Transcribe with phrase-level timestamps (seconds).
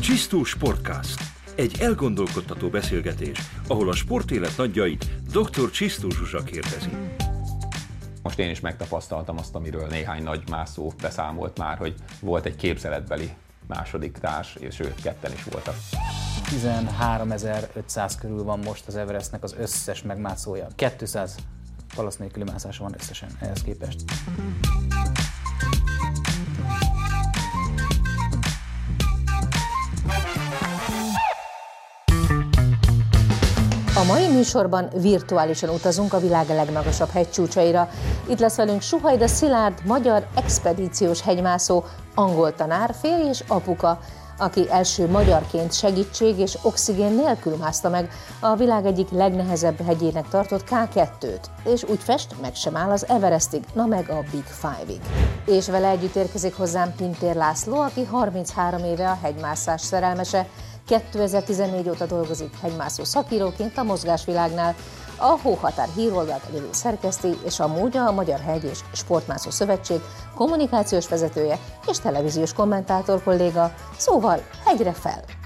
[0.00, 1.20] Csisztó Sportcast.
[1.54, 5.70] Egy elgondolkodtató beszélgetés, ahol a sportélet nagyjait dr.
[5.70, 6.88] Csisztó Zsuzsa kérdezi.
[8.22, 13.30] Most én is megtapasztaltam azt, amiről néhány nagy mászó beszámolt már, hogy volt egy képzeletbeli
[13.66, 15.74] második társ, és ők ketten is voltak.
[16.44, 20.66] 13.500 körül van most az Everestnek az összes megmászója.
[20.98, 21.34] 200
[21.94, 24.04] palasz nélküli mászása van összesen ehhez képest.
[34.06, 37.88] Mai műsorban virtuálisan utazunk a világ legmagasabb hegycsúcsaira.
[38.28, 41.84] Itt lesz velünk Suhajda Szilárd, magyar expedíciós hegymászó,
[42.14, 43.98] angol tanár, férj és apuka,
[44.38, 48.10] aki első magyarként segítség és oxigén nélkül mászta meg
[48.40, 53.64] a világ egyik legnehezebb hegyének tartott K2-t, és úgy fest, meg sem áll az Everestig,
[53.74, 55.00] na meg a Big Five-ig.
[55.46, 60.46] És vele együtt érkezik hozzám Pintér László, aki 33 éve a hegymászás szerelmese,
[60.86, 64.74] 2014 óta dolgozik hegymászó szakíróként a mozgásvilágnál,
[65.18, 70.00] a Hóhatár híroldalt egyedül szerkeszti, és amúgy a Magyar Hegy és Sportmászó Szövetség
[70.34, 75.45] kommunikációs vezetője és televíziós kommentátor kolléga, szóval hegyre fel!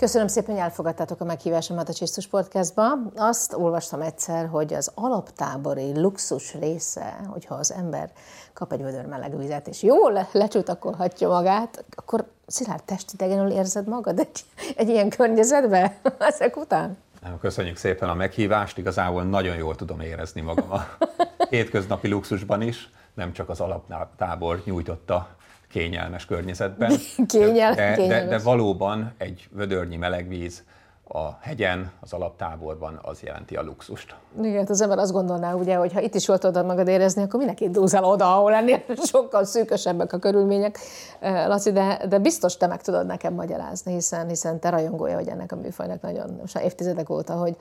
[0.00, 2.84] Köszönöm szépen, hogy elfogadtátok a meghívásomat a Csisztus Podcastba.
[3.16, 8.10] Azt olvastam egyszer, hogy az alaptábori luxus része, hogyha az ember
[8.52, 14.44] kap egy vödör meleg vizet, és jól lecsutakolhatja magát, akkor szilárd testidegenül érzed magad egy,
[14.76, 16.96] egy ilyen környezetben ezek után?
[17.40, 20.80] Köszönjük szépen a meghívást, igazából nagyon jól tudom érezni magam a
[21.50, 25.28] hétköznapi luxusban is, nem csak az alaptábor nyújtotta
[25.70, 26.92] kényelmes környezetben.
[27.26, 28.28] Kényel, de, kényelmes.
[28.28, 30.64] de, de valóban egy vödörnyi melegvíz
[31.12, 34.14] a hegyen, az alaptáborban az jelenti a luxust.
[34.42, 37.22] Igen, hát az ember azt gondolná, ugye, hogy ha itt is jól tudod magad érezni,
[37.22, 40.78] akkor minek indulsz el oda, ahol ennél sokkal szűkösebbek a körülmények.
[41.20, 45.28] Eh, Laci, de, de biztos te meg tudod nekem magyarázni, hiszen, hiszen te rajongója vagy
[45.28, 47.56] ennek a műfajnak nagyon, most évtizedek óta, hogy,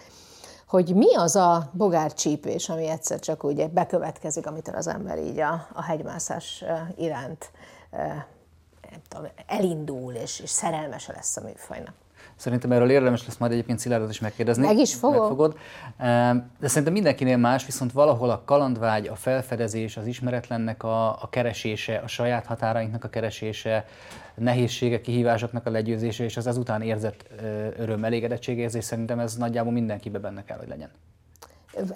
[0.68, 5.68] hogy mi az a bogárcsípés, ami egyszer csak úgy bekövetkezik, amitől az ember így a,
[5.74, 7.52] a hegymászás eh, iránt
[7.92, 11.94] nem tudom, elindul, és, és szerelmese lesz a műfajnak.
[12.36, 14.66] Szerintem erről érdemes lesz majd egyébként Szilárdot is megkérdezni.
[14.66, 15.20] Meg is fogom.
[15.20, 15.58] Meg fogod.
[16.60, 21.98] De szerintem mindenkinél más, viszont valahol a kalandvágy, a felfedezés, az ismeretlennek a, a keresése,
[21.98, 23.86] a saját határainknak a keresése,
[24.36, 27.26] nehézségek, kihívásoknak a legyőzése, és az ezután érzett
[27.78, 30.90] öröm, elégedetségérzés, szerintem ez nagyjából mindenkibe benne kell, hogy legyen.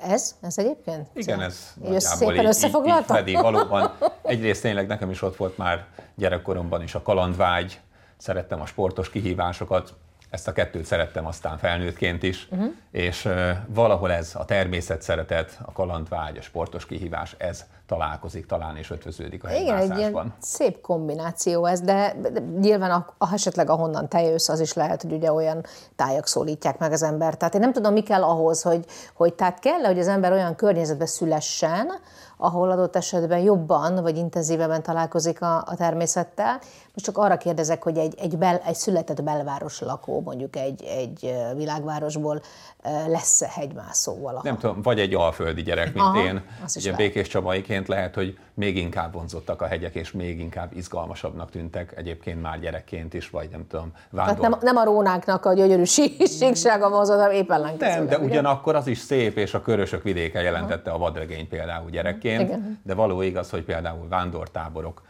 [0.02, 0.36] Ez?
[0.42, 1.10] Ez egyébként?
[1.14, 3.14] Igen, ez nagyjából szépen így, így, így összefoglalta?
[3.14, 3.34] fedi.
[3.34, 3.92] Valóban
[4.34, 5.86] egyrészt tényleg nekem is ott volt már
[6.16, 7.80] gyerekkoromban is a kalandvágy,
[8.18, 9.94] szerettem a sportos kihívásokat,
[10.30, 12.72] ezt a kettőt szerettem aztán felnőttként is, uh-huh.
[12.92, 18.78] és uh, valahol ez a természet szeretet, a kalandvágy, a sportos kihívás, ez találkozik talán
[18.78, 23.70] és ötvöződik a Igen, egy ilyen szép kombináció ez, de, de nyilván a, a, esetleg
[23.70, 27.38] ahonnan te jössz, az is lehet, hogy ugye olyan tájak szólítják meg az embert.
[27.38, 30.56] Tehát én nem tudom, mi kell ahhoz, hogy, hogy tehát kell hogy az ember olyan
[30.56, 31.92] környezetbe szülessen,
[32.38, 36.60] ahol adott esetben jobban vagy intenzívebben találkozik a, a természettel.
[36.94, 41.36] Most csak arra kérdezek, hogy egy, egy, bel, egy született belváros lakó, mondjuk egy, egy
[41.56, 42.42] világvárosból
[42.84, 44.44] ö, lesz-e hegymászó valaha?
[44.44, 46.42] Nem tudom, vagy egy alföldi gyerek, mint Aha, én.
[46.76, 46.98] Ugye lehet.
[46.98, 52.42] Békés Csabaiként lehet, hogy még inkább vonzottak a hegyek, és még inkább izgalmasabbnak tűntek egyébként
[52.42, 54.50] már gyerekként is, vagy nem tudom, Tehát vándor.
[54.50, 57.98] nem, nem a rónáknak a gyönyörű sí- síksága vonzott, hanem éppen ellenkezőleg.
[57.98, 58.26] Nem, de ugye?
[58.26, 62.42] ugyanakkor az is szép, és a körösök vidéke jelentette a vadregényt például gyerekként.
[62.42, 62.80] Igen.
[62.84, 65.02] De való igaz, hogy például vándortáborok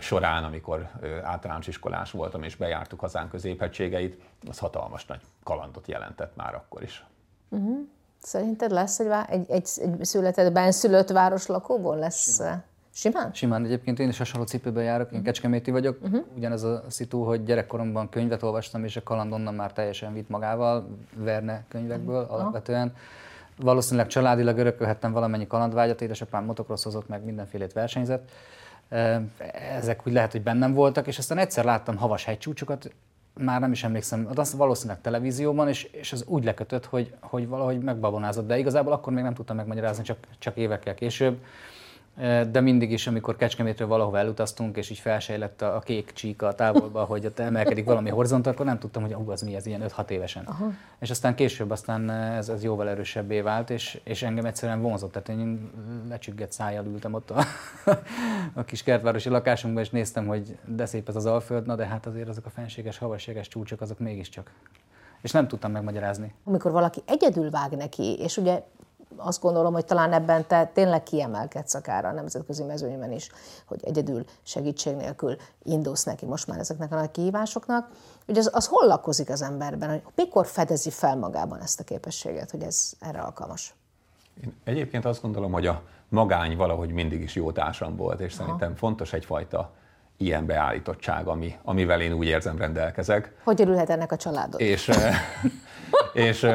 [0.00, 0.90] során, amikor
[1.22, 7.04] általános iskolás voltam, és bejártuk hazánk középhegységeit, az hatalmas nagy kalandot jelentett már akkor is.
[8.22, 12.34] Szerinted lesz egy, vá- egy, egy, egy született, benszülött városlakóból lesz?
[12.36, 12.64] Simán.
[12.92, 13.32] Simán?
[13.32, 15.98] Simán egyébként én is hasonló cipőben járok, én kecskeméti vagyok.
[16.02, 16.24] Uh-huh.
[16.36, 20.88] Ugyanez a szitu, hogy gyerekkoromban könyvet olvastam, és a kaland onnan már teljesen vitt magával,
[21.14, 22.34] Verne könyvekből uh-huh.
[22.34, 22.94] alapvetően.
[23.56, 28.30] Valószínűleg családilag örökölhettem valamennyi kalandvágyat, édesapám motocrossozott meg, mindenfélét versenyzett.
[28.88, 29.22] Eh,
[29.76, 32.90] Ezek úgy lehet, hogy bennem voltak, és aztán egyszer láttam havas hegycsúcsokat,
[33.38, 37.78] már nem is emlékszem, az valószínűleg televízióban, és, és az úgy lekötött, hogy, hogy valahogy
[37.78, 41.38] megbabonázott, de igazából akkor még nem tudtam megmagyarázni, csak, csak évekkel később.
[42.50, 46.54] De mindig is, amikor Kecskemétről valahova elutaztunk, és így felsejlett a, a kék csíka a
[46.54, 49.82] távolba, hogy ott emelkedik valami horizont, akkor nem tudtam, hogy ú, az mi ez ilyen
[49.96, 50.44] 5-6 évesen.
[50.44, 50.70] Aha.
[50.98, 55.12] És aztán később aztán ez, ez jóval erősebbé vált, és, és engem egyszerűen vonzott.
[55.12, 55.70] Tehát én
[56.08, 57.44] lecsüggett szájjal ültem ott a,
[58.54, 62.06] a kis kertvárosi lakásunkban, és néztem, hogy de szép ez az Alföld, na de hát
[62.06, 64.50] azért azok a fenséges, havasséges csúcsok, azok mégiscsak.
[65.22, 66.34] És nem tudtam megmagyarázni.
[66.44, 68.62] Amikor valaki egyedül vág neki, és ugye
[69.16, 73.30] azt gondolom, hogy talán ebben te tényleg kiemelkedsz akár a nemzetközi mezőnyben is,
[73.66, 77.88] hogy egyedül segítség nélkül indulsz neki most már ezeknek a nagy kihívásoknak.
[78.26, 82.50] Ugye az, az hol lakozik az emberben, hogy mikor fedezi fel magában ezt a képességet,
[82.50, 83.74] hogy ez erre alkalmas?
[84.44, 88.42] Én egyébként azt gondolom, hogy a magány valahogy mindig is jó társam volt, és Aha.
[88.42, 89.70] szerintem fontos egyfajta
[90.16, 93.34] ilyen beállítottság, ami, amivel én úgy érzem rendelkezek.
[93.44, 94.60] Hogy örülhet ennek a családod?
[94.60, 94.90] És,
[96.18, 96.46] és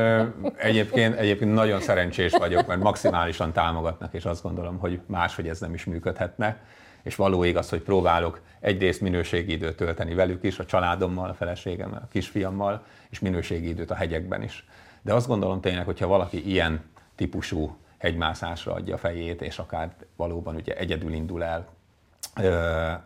[0.57, 5.73] egyébként, egyébként nagyon szerencsés vagyok, mert maximálisan támogatnak, és azt gondolom, hogy máshogy ez nem
[5.73, 6.57] is működhetne.
[7.03, 12.01] És való igaz, hogy próbálok egyrészt minőségi időt tölteni velük is, a családommal, a feleségemmel,
[12.03, 14.65] a kisfiammal, és minőségi időt a hegyekben is.
[15.01, 16.83] De azt gondolom tényleg, hogyha valaki ilyen
[17.15, 21.67] típusú hegymászásra adja fejét, és akár valóban ugye egyedül indul el,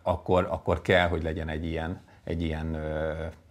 [0.01, 2.77] akkor, akkor kell, hogy legyen egy ilyen, egy ilyen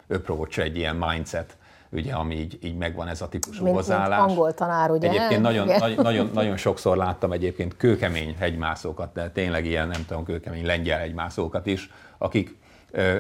[0.08, 1.56] approach, egy ilyen mindset,
[1.90, 4.18] ugye, ami így, így megvan ez a típusú mint, hozzáállás.
[4.18, 5.08] Mint angol tanár, ugye?
[5.08, 10.24] Egyébként nagyon, nagyon, nagyon, nagyon sokszor láttam egyébként kőkemény hegymászókat, de tényleg ilyen, nem tudom,
[10.24, 12.58] kőkemény lengyel hegymászókat is, akik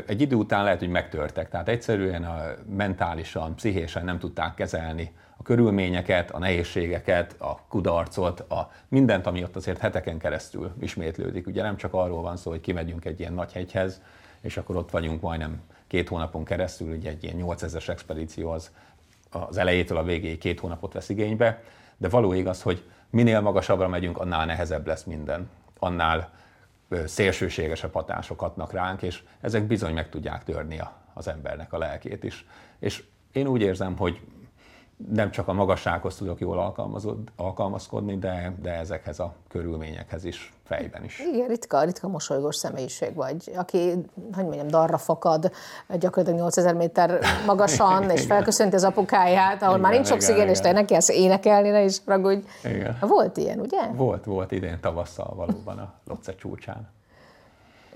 [0.06, 1.48] egy idő után lehet, hogy megtörtek.
[1.48, 2.42] Tehát egyszerűen a
[2.76, 9.56] mentálisan, pszichésen nem tudták kezelni a körülményeket, a nehézségeket, a kudarcot, a mindent, ami ott
[9.56, 11.46] azért heteken keresztül ismétlődik.
[11.46, 14.00] Ugye nem csak arról van szó, hogy kimegyünk egy ilyen nagy hegyhez,
[14.40, 15.60] és akkor ott vagyunk majdnem
[15.96, 18.70] két hónapon keresztül, ugye egy ilyen 8000-es expedíció az
[19.30, 21.62] az elejétől a végéig két hónapot vesz igénybe,
[21.96, 26.30] de való igaz, hogy minél magasabbra megyünk, annál nehezebb lesz minden, annál
[27.04, 30.80] szélsőségesebb hatások hatnak ránk, és ezek bizony meg tudják törni
[31.14, 32.46] az embernek a lelkét is.
[32.78, 34.20] És én úgy érzem, hogy
[35.12, 36.74] nem csak a magassághoz tudok jól
[37.36, 41.18] alkalmazkodni, de, de ezekhez a körülményekhez is fejben is.
[41.18, 43.90] Igen, ritka, ritka mosolygós személyiség vagy, aki,
[44.32, 45.50] hogy mondjam, darra fakad
[45.88, 50.72] gyakorlatilag 8000 méter magasan, és felköszönti az apukáját, ahol igen, már nincs oxigén, és te
[50.72, 52.46] neki ezt énekelni, ne is ragudj.
[52.64, 52.96] Igen.
[53.00, 53.86] Volt ilyen, ugye?
[53.92, 56.95] Volt, volt idén tavasszal valóban a Lotce csúcsán.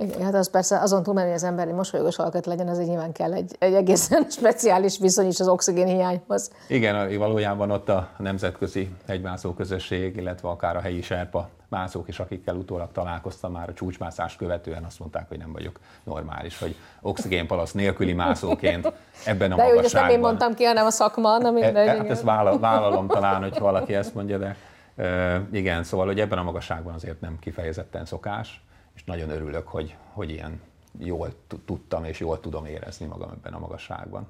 [0.00, 3.32] Igen, hát az persze azon túl, hogy az emberi mosolyogos alkat legyen, azért nyilván kell
[3.32, 6.50] egy, egy egészen speciális viszony is az oxigén hiányhoz.
[6.69, 12.56] Igen, valójában ott a nemzetközi egymászó közösség, illetve akár a helyi serpa mászók is, akikkel
[12.56, 18.12] utólag találkoztam már a csúcsmászást követően, azt mondták, hogy nem vagyok normális, hogy oxigénpalasz nélküli
[18.12, 18.93] mászóként
[19.25, 19.73] ebben a de magasságban.
[19.73, 21.87] De jó, ezt nem én mondtam ki, hanem a szakma, nem mindegy.
[21.87, 22.23] E, hát ezt
[22.61, 24.56] vállalom talán, hogy valaki ezt mondja, de
[24.97, 28.62] e, igen, szóval, hogy ebben a magasságban azért nem kifejezetten szokás
[29.00, 30.61] és nagyon örülök, hogy, hogy ilyen
[30.99, 31.32] jól
[31.67, 34.26] tudtam és jól tudom érezni magam ebben a magasságban.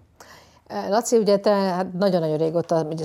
[0.89, 3.05] Laci, ugye te hát nagyon-nagyon régóta ugye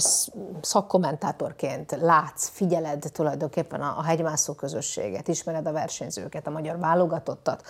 [0.61, 7.63] szakkommentátorként látsz, figyeled tulajdonképpen a, a hegymászó közösséget, ismered a versenyzőket, a magyar válogatottat.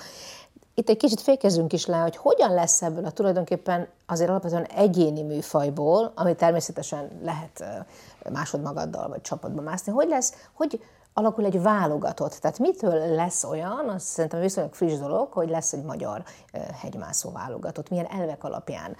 [0.74, 5.22] Itt egy kicsit fékezünk is le, hogy hogyan lesz ebből a tulajdonképpen azért alapvetően egyéni
[5.22, 7.86] műfajból, ami természetesen lehet
[8.32, 10.84] másodmagaddal vagy csapatban mászni, hogy lesz, hogy,
[11.18, 12.32] alakul egy válogatott.
[12.32, 16.24] Tehát mitől lesz olyan, az szerintem viszonylag friss dolog, hogy lesz egy magyar
[16.82, 17.90] hegymászó válogatott.
[17.90, 18.96] Milyen elvek alapján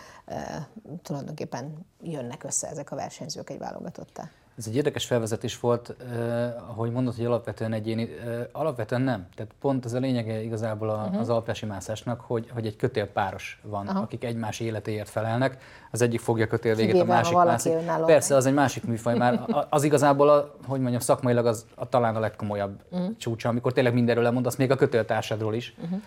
[1.02, 4.30] tulajdonképpen jönnek össze ezek a versenyzők egy válogatottá?
[4.58, 8.10] Ez egy érdekes felvezetés volt, eh, ahogy mondod, hogy alapvetően egyéni.
[8.26, 9.28] Eh, alapvetően nem.
[9.36, 11.20] Tehát pont ez a lényege igazából a, uh-huh.
[11.20, 14.02] az alpesi mászásnak, hogy, hogy egy kötélpáros van, uh-huh.
[14.02, 15.58] akik egymás életéért felelnek.
[15.96, 17.74] Az egyik fogja kötél végét, a másik mászik.
[18.06, 19.46] Persze, az egy másik műfaj már.
[19.70, 23.18] Az igazából, a, hogy mondjam, szakmailag az a, talán a legkomolyabb uh-huh.
[23.18, 25.76] csúcsa, amikor tényleg mindenről lemondasz, még a kötéltársadról is.
[25.84, 26.02] Uh-huh.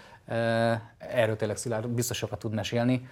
[0.99, 3.09] Erről tényleg Szilárd biztos sokat tud mesélni.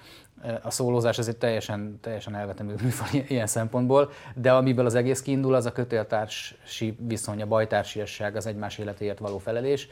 [0.62, 5.54] A szólózás ez egy teljesen, teljesen elvetemű műfaj ilyen szempontból, de amiből az egész kiindul,
[5.54, 9.88] az a kötéltársi viszony, a bajtársiasság, az egymás életéért való felelés.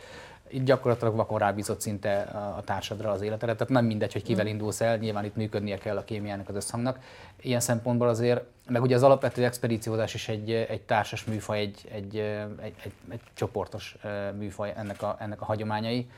[0.48, 2.20] Itt gyakorlatilag vakon rábízott szinte
[2.56, 4.48] a társadra az életedet, tehát nem mindegy, hogy kivel mm.
[4.48, 6.98] indulsz el, nyilván itt működnie kell a kémiának, az összhangnak.
[7.40, 12.16] Ilyen szempontból azért, meg ugye az alapvető expedíciózás is egy, egy társas műfaj, egy, egy,
[12.16, 13.96] egy, egy, egy csoportos
[14.38, 16.10] műfaj ennek a, ennek a hagyományai.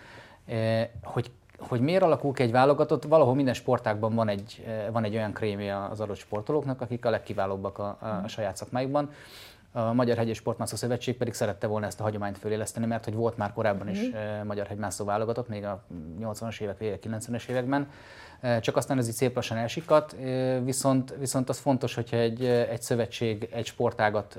[1.02, 5.32] Hogy hogy miért alakul ki egy válogatott, valahol minden sportákban van egy, van egy olyan
[5.32, 9.10] krémje az adott sportolóknak, akik a legkiválóbbak a, a, a saját szakmájukban.
[9.76, 13.14] A Magyar Hegy és Sportmászó Szövetség pedig szerette volna ezt a hagyományt föléleszteni, mert hogy
[13.14, 14.46] volt már korábban is mm.
[14.46, 15.84] Magyar Hegymászó válogatott, még a
[16.20, 17.90] 80-as évek vége, 90-es években.
[18.60, 20.16] Csak aztán ez így szép lassan elsikadt,
[20.64, 24.38] viszont, viszont az fontos, hogyha egy, egy szövetség egy sportágat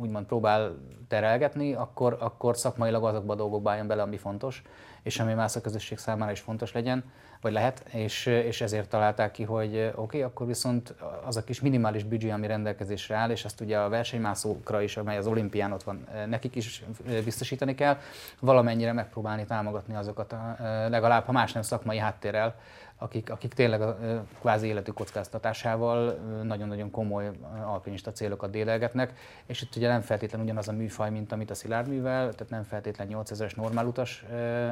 [0.00, 0.74] úgymond próbál
[1.08, 4.62] terelgetni, akkor, akkor szakmailag azokba a dolgokba álljon bele, ami fontos,
[5.02, 7.04] és ami más a közösség számára is fontos legyen,
[7.40, 10.94] vagy lehet, és, és ezért találták ki, hogy oké, okay, akkor viszont
[11.24, 15.16] az a kis minimális büdzsé, ami rendelkezésre áll, és azt ugye a versenymászókra is, amely
[15.16, 16.84] az olimpián ott van, nekik is
[17.24, 17.98] biztosítani kell,
[18.40, 20.56] valamennyire megpróbálni támogatni azokat, a,
[20.88, 22.54] legalább ha más nem szakmai háttérrel,
[23.02, 23.98] akik, akik tényleg a
[24.40, 27.30] kvázi életük kockáztatásával nagyon-nagyon komoly
[27.64, 29.14] alpinista célokat dédelgetnek,
[29.46, 32.62] és itt ugye nem feltétlenül ugyanaz a műfaj, mint amit a Szilárd művel, tehát nem
[32.62, 34.24] feltétlenül 8000-es normálutas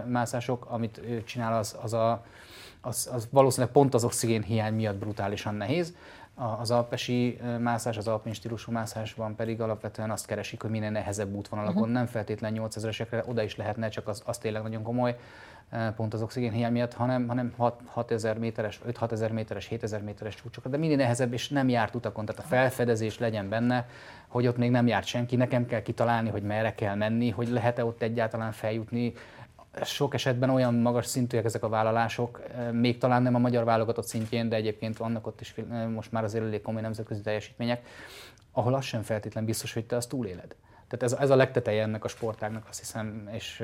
[0.06, 2.24] mászások, amit ő csinál, az, az, a,
[2.80, 5.94] az, az valószínűleg pont az oxigén hiány miatt brutálisan nehéz,
[6.58, 11.80] az alpesi mászás, az alpin stílusú mászásban pedig alapvetően azt keresik, hogy minél nehezebb útvonalakon,
[11.80, 11.94] uh-huh.
[11.94, 15.16] nem feltétlenül 8000-esekre, oda is lehetne, csak az, az tényleg nagyon komoly,
[15.96, 17.54] pont az oxigén hiány miatt, hanem, hanem
[17.86, 22.42] 6000 méteres, 5-6000 méteres, 7000 méteres csúcsokat, de minél nehezebb és nem járt utakon, tehát
[22.42, 23.88] a felfedezés legyen benne,
[24.28, 27.84] hogy ott még nem járt senki, nekem kell kitalálni, hogy merre kell menni, hogy lehet-e
[27.84, 29.12] ott egyáltalán feljutni,
[29.84, 32.42] sok esetben olyan magas szintűek ezek a vállalások,
[32.72, 35.54] még talán nem a magyar válogatott szintjén, de egyébként vannak ott is
[35.94, 37.86] most már azért elég komoly nemzetközi teljesítmények,
[38.52, 40.54] ahol az sem feltétlen biztos, hogy te azt túléled.
[40.88, 43.62] Tehát ez, ez a legteteje ennek a sportágnak, azt hiszem, és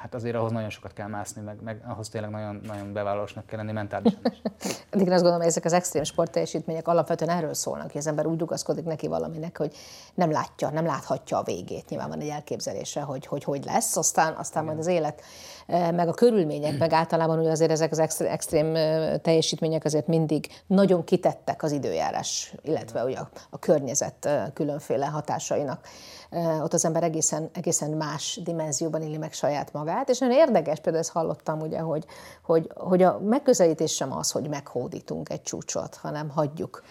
[0.00, 3.58] hát azért ahhoz nagyon sokat kell mászni, meg, meg ahhoz tényleg nagyon, nagyon bevállalósnak kell
[3.58, 4.42] lenni mentálisan is.
[4.90, 8.38] Eddig azt gondolom, hogy ezek az extrém sportteljesítmények alapvetően erről szólnak, hogy az ember úgy
[8.38, 9.76] rugaszkodik neki valaminek, hogy
[10.14, 11.88] nem látja, nem láthatja a végét.
[11.88, 15.22] Nyilván van egy elképzelése, hogy hogy, hogy lesz, aztán, aztán majd az élet,
[15.66, 18.72] meg a körülmények, meg általában ugye azért ezek az extrém,
[19.22, 25.86] teljesítmények azért mindig nagyon kitettek az időjárás, illetve ugye a, a környezet különféle hatásainak
[26.62, 31.04] ott az ember egészen, egészen más dimenzióban éli meg saját magát, és nagyon érdekes, például
[31.04, 32.04] ezt hallottam, ugye, hogy,
[32.42, 36.82] hogy, hogy a megközelítés sem az, hogy meghódítunk egy csúcsot, hanem hagyjuk.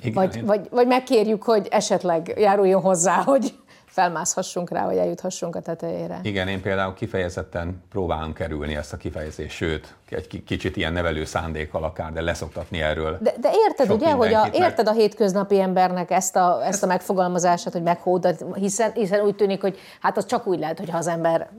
[0.00, 3.54] Igen, vagy, vagy, vagy megkérjük, hogy esetleg járuljon hozzá, hogy
[3.96, 6.20] felmászhassunk rá, hogy eljuthassunk a tetejére.
[6.22, 11.84] Igen, én például kifejezetten próbálom kerülni ezt a kifejezést, sőt, egy kicsit ilyen nevelő szándékkal
[11.84, 13.18] akár, de leszoktatni erről.
[13.20, 17.72] De, de érted, ugye, hogy a, érted a hétköznapi embernek ezt a, ezt a megfogalmazását,
[17.72, 21.50] hogy meghódat, hiszen, hiszen úgy tűnik, hogy hát az csak úgy lehet, hogyha az ember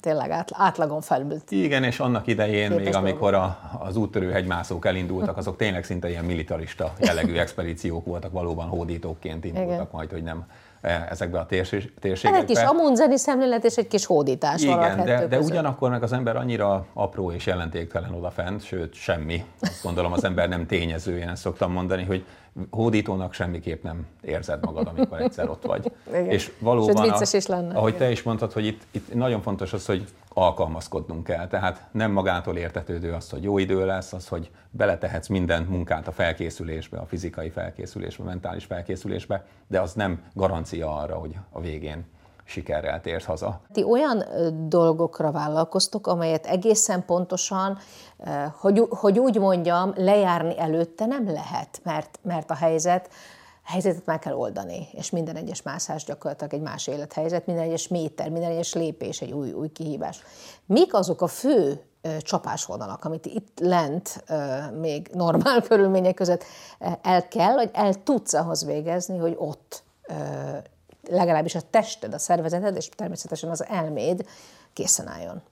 [0.00, 1.36] tényleg át, átlagon felül.
[1.48, 6.24] Igen, és annak idején, még amikor a, az úttörő hegymászók elindultak, azok tényleg szinte ilyen
[6.24, 9.88] militarista jellegű expedíciók voltak, valóban hódítóként indultak Igen.
[9.90, 10.46] majd, hogy nem
[10.86, 12.38] ezekbe a térségekbe.
[12.38, 16.36] Egy kis amunzeni szemlélet és egy kis hódítás Igen, de, de ugyanakkor meg az ember
[16.36, 19.44] annyira apró és jelentéktelen odafent, sőt semmi.
[19.60, 22.24] Azt gondolom az ember nem tényező, én ezt szoktam mondani, hogy
[22.70, 25.92] hódítónak semmiképp nem érzed magad, amikor egyszer ott vagy.
[26.08, 26.30] Igen.
[26.30, 27.74] És valóban, Sőt, vicces is lenne.
[27.74, 30.04] ahogy te is mondtad, hogy itt, itt nagyon fontos az, hogy
[30.38, 31.46] alkalmazkodnunk kell.
[31.46, 36.12] Tehát nem magától értetődő az, hogy jó idő lesz, az, hogy beletehetsz minden munkát a
[36.12, 42.04] felkészülésbe, a fizikai felkészülésbe, a mentális felkészülésbe, de az nem garancia arra, hogy a végén
[42.44, 43.60] sikerrel térsz haza.
[43.72, 44.24] Ti olyan
[44.68, 47.78] dolgokra vállalkoztok, amelyet egészen pontosan,
[48.60, 53.10] hogy, hogy úgy mondjam, lejárni előtte nem lehet, mert, mert a helyzet
[53.66, 58.30] helyzetet meg kell oldani, és minden egyes mászás gyakorlatilag egy más élethelyzet, minden egyes méter,
[58.30, 60.22] minden egyes lépés egy új, új kihívás.
[60.66, 61.82] Mik azok a fő
[62.20, 64.24] csapásvonalak, amit itt lent
[64.80, 66.44] még normál körülmények között
[67.02, 69.82] el kell, vagy el tudsz ahhoz végezni, hogy ott
[71.08, 74.26] legalábbis a tested, a szervezeted, és természetesen az elméd
[74.72, 75.42] készen álljon.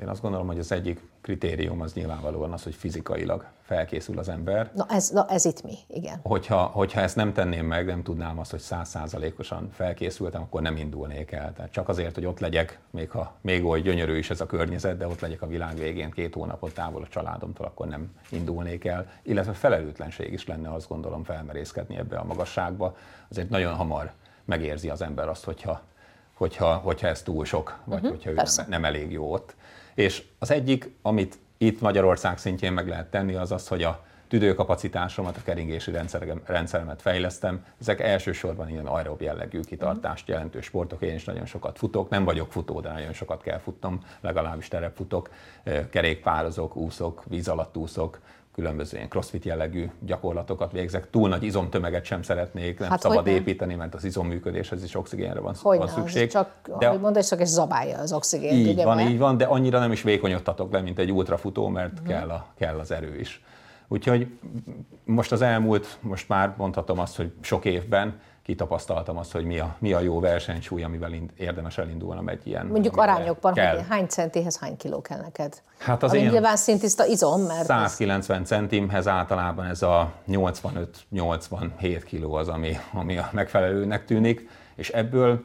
[0.00, 4.70] Én azt gondolom, hogy az egyik kritérium az nyilvánvalóan az, hogy fizikailag felkészül az ember.
[4.74, 6.20] Na ez, na ez itt mi, igen.
[6.22, 11.32] Hogyha, hogyha ezt nem tenném meg, nem tudnám azt, hogy százszázalékosan felkészültem, akkor nem indulnék
[11.32, 11.52] el.
[11.52, 14.96] Tehát csak azért, hogy ott legyek, még ha még oly gyönyörű is ez a környezet,
[14.96, 19.10] de ott legyek a világ végén két hónapot távol a családomtól, akkor nem indulnék el.
[19.22, 22.96] Illetve felelőtlenség is lenne, azt gondolom, felmerészkedni ebbe a magasságba.
[23.28, 24.12] Azért nagyon hamar
[24.44, 25.80] megérzi az ember azt, hogyha,
[26.34, 29.54] hogyha, hogyha ez túl sok, vagy uh-huh, hogyha ő nem, nem elég jó ott.
[29.96, 35.36] És az egyik, amit itt Magyarország szintjén meg lehet tenni, az az, hogy a tüdőkapacitásomat,
[35.36, 35.90] a keringési
[36.46, 37.64] rendszeremet fejlesztem.
[37.80, 41.02] Ezek elsősorban ilyen aerob jellegű kitartást jelentő sportok.
[41.02, 45.30] Én is nagyon sokat futok, nem vagyok futó, de nagyon sokat kell futnom, legalábbis terepfutok,
[45.90, 48.20] kerékpározok, úszok, víz alatt úszok,
[48.56, 51.10] különböző ilyen crossfit jellegű gyakorlatokat végzek.
[51.10, 53.34] Túl nagy izomtömeget sem szeretnék, nem hát szabad nem?
[53.34, 56.30] építeni, mert az izomműködéshez is oxigénre van, hogy van szükség.
[56.30, 58.52] Csak, de, ahogy mondod, csak egy zabálja az oxigént.
[58.52, 59.08] Így ugye, van, mert...
[59.08, 62.08] így van, de annyira nem is vékonyodtatok le, mint egy ultrafutó, mert uh-huh.
[62.08, 63.44] kell, a, kell az erő is.
[63.88, 64.26] Úgyhogy
[65.04, 69.76] most az elmúlt, most már mondhatom azt, hogy sok évben kitapasztaltam azt, hogy mi a,
[69.78, 72.66] mi a jó versenysúly, amivel ind, érdemes elindulnom egy ilyen.
[72.66, 73.74] Mondjuk arányokban, kell.
[73.74, 75.62] hogy hány centihez hány kiló kell neked?
[75.78, 77.64] Hát az Ami én nyilván szintiszta izom, mert...
[77.64, 78.46] 190 ez...
[78.46, 85.42] centimhez általában ez a 85-87 kiló az, ami, ami a megfelelőnek tűnik, és ebből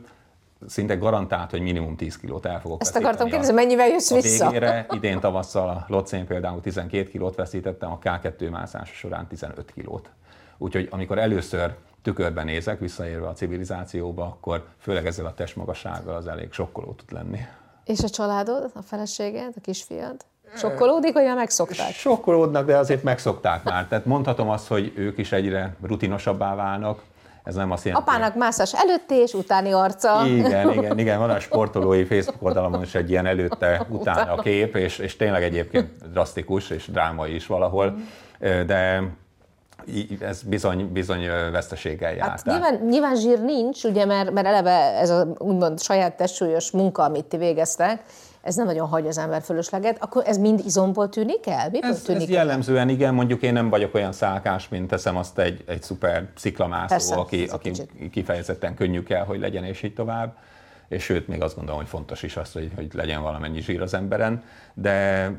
[0.67, 4.45] szinte garantált, hogy minimum 10 kilót el fogok Ezt akartam kérdezni, mennyivel jössz vissza?
[4.45, 10.09] Végére, idén tavasszal a Locén például 12 kilót veszítettem, a K2 mászása során 15 kilót.
[10.57, 16.53] Úgyhogy amikor először tükörben nézek, visszaérve a civilizációba, akkor főleg ezzel a testmagassággal az elég
[16.53, 17.39] sokkoló tud lenni.
[17.85, 20.15] És a családod, a feleséged, a kisfiad?
[20.55, 21.91] Sokkolódik, vagy már megszokták?
[21.91, 23.87] Sokkolódnak, de azért megszokták már.
[23.87, 27.01] Tehát mondhatom azt, hogy ők is egyre rutinosabbá válnak.
[27.43, 28.09] Ez nem azt jelenti.
[28.09, 30.25] Apának mászás előtti és utáni arca.
[30.25, 31.19] Igen, igen, igen.
[31.19, 36.11] Van a sportolói Facebook oldalamon is egy ilyen előtte, utána kép, és, és tényleg egyébként
[36.11, 37.95] drasztikus és drámai is valahol.
[38.39, 39.03] De
[40.19, 42.29] ez bizony, bizony veszteséggel jár.
[42.29, 47.03] Hát nyilván, nyilván zsír nincs, ugye, mert, mert eleve ez a úgymond saját testsúlyos munka,
[47.03, 48.03] amit ti végeztek,
[48.41, 51.69] ez nem nagyon hagy az ember fölösleget, akkor ez mind izomból tűnik el?
[51.71, 52.33] Miből ez, tűnik ez el?
[52.35, 56.87] jellemzően igen, mondjuk én nem vagyok olyan szálkás, mint teszem azt egy, egy szuper sziklamászó,
[56.87, 57.71] Persze, aki, aki
[58.11, 60.37] kifejezetten könnyű kell, hogy legyen, és így tovább.
[60.87, 63.93] És sőt, még azt gondolom, hogy fontos is az, hogy, hogy legyen valamennyi zsír az
[63.93, 65.31] emberen, de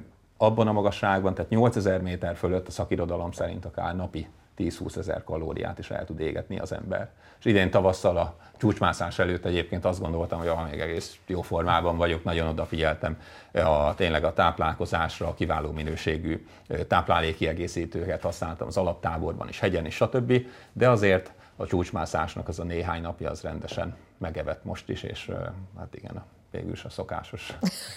[0.42, 4.26] abban a magasságban, tehát 8000 méter fölött a szakirodalom szerint akár napi
[4.58, 7.10] 10-20 ezer kalóriát is el tud égetni az ember.
[7.38, 11.96] És idén tavasszal a csúcsmászás előtt egyébként azt gondoltam, hogy ah, még egész jó formában
[11.96, 13.20] vagyok, nagyon odafigyeltem
[13.52, 16.46] a, tényleg a táplálkozásra, a kiváló minőségű
[16.88, 20.46] táplálékiegészítőket használtam az alaptáborban is, hegyen is, stb.
[20.72, 25.30] De azért a csúcsmászásnak az a néhány napja az rendesen megevett most is, és
[25.78, 26.22] hát igen,
[26.52, 27.56] végül is a szokásos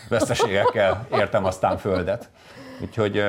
[0.10, 2.30] veszteségekkel értem aztán földet.
[2.82, 3.24] Úgyhogy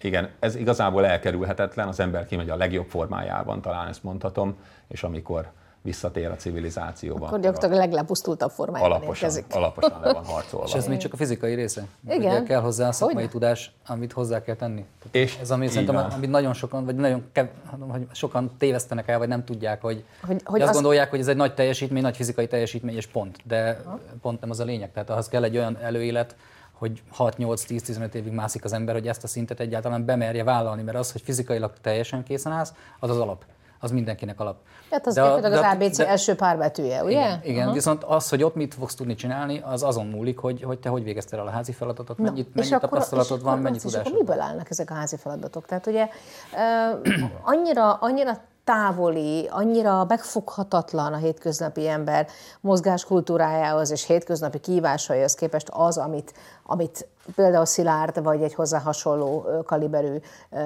[0.00, 4.56] igen, ez igazából elkerülhetetlen, az ember kimegy a legjobb formájában, talán ezt mondhatom,
[4.88, 5.50] és amikor
[5.84, 7.26] visszatér a civilizációba.
[7.26, 9.54] Akkor gyakorlatilag a leglepusztultabb formájában alaposan, érkezik.
[9.54, 10.66] Alaposan le van harcolva.
[10.66, 11.86] És ez még csak a fizikai része.
[12.08, 12.18] Igen.
[12.18, 13.30] Ugye kell hozzá a szakmai Hogyne?
[13.30, 14.84] tudás, amit hozzá kell tenni.
[15.10, 16.04] És ez ami szerintem, van.
[16.04, 17.46] amit nagyon sokan, vagy nagyon kev,
[17.88, 20.74] hogy sokan tévesztenek el, vagy nem tudják, hogy, hogy, hogy azt az...
[20.74, 23.38] gondolják, hogy ez egy nagy teljesítmény, nagy fizikai teljesítmény, és pont.
[23.44, 23.98] De ha.
[24.20, 24.92] pont nem az a lényeg.
[24.92, 26.36] Tehát ahhoz kell egy olyan előélet,
[26.72, 31.12] hogy 6-8-10-15 évig mászik az ember, hogy ezt a szintet egyáltalán bemerje vállalni, mert az,
[31.12, 33.44] hogy fizikailag teljesen készen állsz, az az alap.
[33.84, 34.56] Az mindenkinek alap.
[34.90, 37.10] Hát az de, a, de, az ABC de, első párbetűje, ugye?
[37.12, 40.78] Igen, igen viszont az, hogy ott mit fogsz tudni csinálni, az azon múlik, hogy, hogy
[40.78, 44.06] te hogy végeztél el a házi feladatot, no, mennyit, mennyit akkor, tapasztalatod van, mennyit tudásod.
[44.06, 45.66] Akkor miből állnak ezek a házi feladatok?
[45.66, 46.08] Tehát ugye
[46.52, 52.26] uh, annyira, annyira távoli, annyira megfoghatatlan a hétköznapi ember
[52.60, 60.16] mozgáskultúrájához és hétköznapi kívásaihoz képest az, amit, amit például Szilárd vagy egy hozzá hasonló kaliberű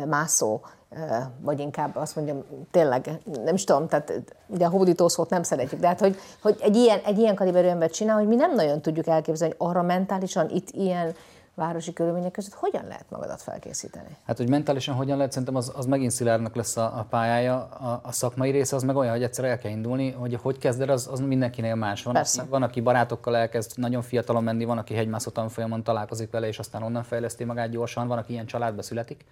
[0.06, 0.61] mászó
[1.40, 4.12] vagy inkább azt mondjam, tényleg, nem is tudom, tehát
[4.46, 7.66] ugye a hódító szót nem szeretjük, de hát, hogy, hogy egy, ilyen, egy ilyen kaliberű
[7.68, 11.14] ember csinál, hogy mi nem nagyon tudjuk elképzelni, hogy arra mentálisan itt ilyen
[11.58, 14.16] városi körülmények között hogyan lehet magadat felkészíteni?
[14.26, 17.54] Hát, hogy mentálisan hogyan lehet, szerintem az, az megint Szilárdnak lesz a, a pályája.
[17.56, 20.90] A, a, szakmai része az meg olyan, hogy egyszer el kell indulni, hogy hogy kezded,
[20.90, 22.02] az, az mindenkinél más.
[22.02, 26.46] Van aki, van, aki barátokkal elkezd nagyon fiatalon menni, van, aki hegymászó tanfolyamon találkozik vele,
[26.46, 29.24] és aztán onnan fejleszti magát gyorsan, van, aki ilyen családba születik.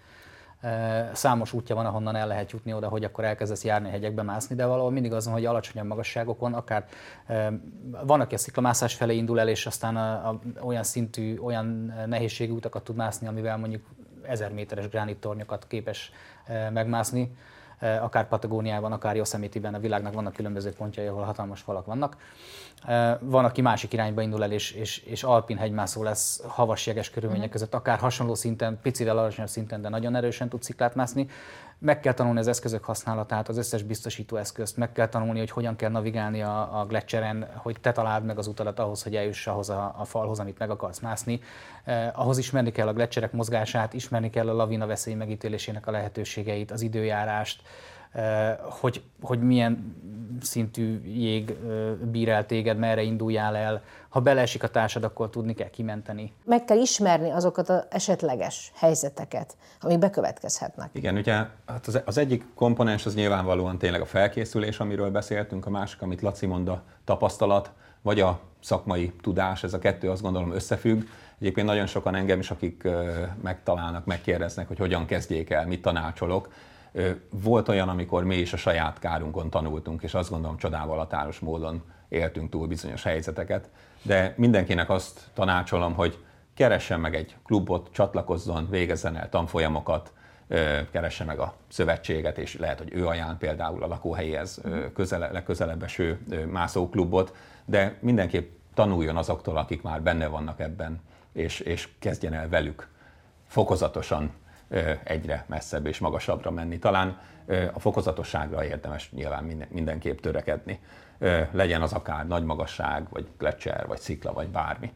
[1.13, 4.67] Számos útja van, ahonnan el lehet jutni oda, hogy akkor elkezdesz járni hegyekbe mászni, de
[4.67, 6.87] valahol mindig az van, hogy alacsonyabb magasságokon, akár
[8.07, 12.53] van, aki a sziklamászás felé indul el, és aztán a, a, olyan szintű, olyan nehézségű
[12.53, 13.83] utakat tud mászni, amivel mondjuk
[14.23, 16.13] ezer méteres gránittornyokat képes
[16.73, 17.37] megmászni
[17.81, 22.17] akár Patagóniában, akár Yosemite-ben a világnak vannak különböző pontjai, ahol hatalmas falak vannak.
[23.21, 27.45] Van, aki másik irányba indul el, és, és, és alpin hegymászó lesz havas jeges körülmények
[27.45, 27.53] mhm.
[27.53, 31.29] között, akár hasonló szinten, picivel alacsonyabb szinten, de nagyon erősen tud sziklát mászni.
[31.79, 35.77] Meg kell tanulni az eszközök használatát, az összes biztosító eszközt, meg kell tanulni, hogy hogyan
[35.77, 39.71] kell navigálni a, a gletszeren, hogy te találd meg az utadat ahhoz, hogy eljuss ahhoz
[39.71, 41.41] a, a falhoz, amit meg akarsz mászni.
[41.85, 46.71] Eh, ahhoz ismerni kell a gletszerek mozgását, ismerni kell a lavina veszély megítélésének a lehetőségeit,
[46.71, 47.63] az időjárást,
[48.81, 50.05] hogy, hogy milyen
[50.41, 51.57] szintű jég
[52.11, 53.83] bír el téged, merre induljál el.
[54.09, 56.33] Ha beleesik a társad, akkor tudni kell kimenteni.
[56.45, 60.91] Meg kell ismerni azokat az esetleges helyzeteket, amik bekövetkezhetnek.
[60.93, 61.35] Igen, ugye
[61.67, 66.21] hát az, az egyik komponens az nyilvánvalóan tényleg a felkészülés, amiről beszéltünk, a másik, amit
[66.21, 67.71] Laci mond, a tapasztalat,
[68.03, 71.03] vagy a szakmai tudás, ez a kettő azt gondolom összefügg.
[71.41, 72.89] Egyébként nagyon sokan engem is, akik
[73.43, 76.49] megtalálnak, megkérdeznek, hogy hogyan kezdjék el, mit tanácsolok.
[77.31, 81.83] Volt olyan, amikor mi is a saját kárunkon tanultunk, és azt gondolom csodával határos módon
[82.09, 83.71] éltünk túl bizonyos helyzeteket.
[84.03, 90.13] De mindenkinek azt tanácsolom, hogy keressen meg egy klubot, csatlakozzon, végezzen el tanfolyamokat,
[90.91, 94.61] keresse meg a szövetséget, és lehet, hogy ő ajánl például a lakóhelyhez
[94.95, 96.19] közele, legközelebb eső
[96.51, 101.01] mászóklubot, de mindenképp tanuljon azoktól, akik már benne vannak ebben
[101.37, 102.89] és, és kezdjen el velük
[103.47, 104.31] fokozatosan
[105.05, 106.79] egyre messzebb és magasabbra menni.
[106.79, 107.19] Talán
[107.73, 110.81] a fokozatosságra érdemes nyilván mindenképp törekedni.
[111.51, 114.93] Legyen az akár nagy magasság, vagy gletszer, vagy szikla, vagy bármi.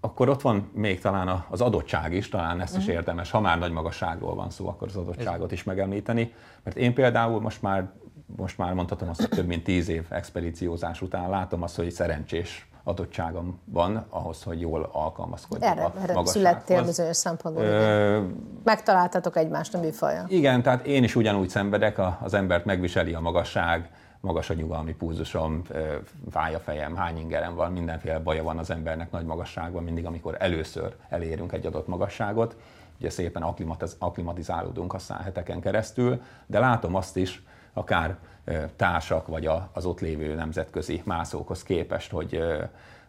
[0.00, 2.92] Akkor ott van még talán az adottság is, talán ezt is mhm.
[2.92, 6.34] érdemes, ha már nagy magasságról van szó, akkor az adottságot is megemlíteni.
[6.62, 7.90] Mert én például most már,
[8.36, 12.68] most már mondhatom azt, hogy több mint tíz év expedíciózás után látom azt, hogy szerencsés
[12.84, 17.64] adottságom van ahhoz, hogy jól alkalmazkodjak Erre, a erre születtél bizonyos szempontból.
[17.64, 18.22] Ö...
[18.64, 20.24] Megtaláltatok egymást a műfaja.
[20.28, 25.62] Igen, tehát én is ugyanúgy szenvedek, az embert megviseli a magasság, magas a nyugalmi pulzusom,
[26.30, 30.36] fáj a fejem, hány ingerem van, mindenféle baja van az embernek nagy magasságban, mindig amikor
[30.38, 32.56] először elérünk egy adott magasságot,
[32.98, 37.42] ugye szépen aklimatiz- aklimatizálódunk a heteken keresztül, de látom azt is,
[37.74, 38.16] akár
[38.76, 42.40] társak vagy az ott lévő nemzetközi mászókhoz képest, hogy,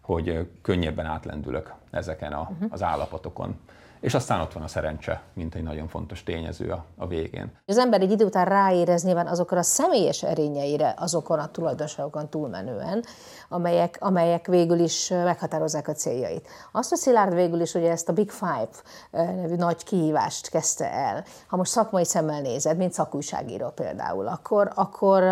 [0.01, 2.67] hogy könnyebben átlendülök ezeken a, uh-huh.
[2.69, 3.59] az állapotokon
[4.05, 7.51] és aztán ott van a szerencse, mint egy nagyon fontos tényező a, a végén.
[7.65, 13.03] Az ember egy idő után ráérez nyilván azokra a személyes erényeire, azokon a tulajdonságokon túlmenően,
[13.49, 16.47] amelyek, amelyek végül is meghatározzák a céljait.
[16.71, 18.69] Azt, hogy Szilárd végül is ugye ezt a Big Five
[19.11, 25.23] nevű nagy kihívást kezdte el, ha most szakmai szemmel nézed, mint szakújságíró például, akkor, akkor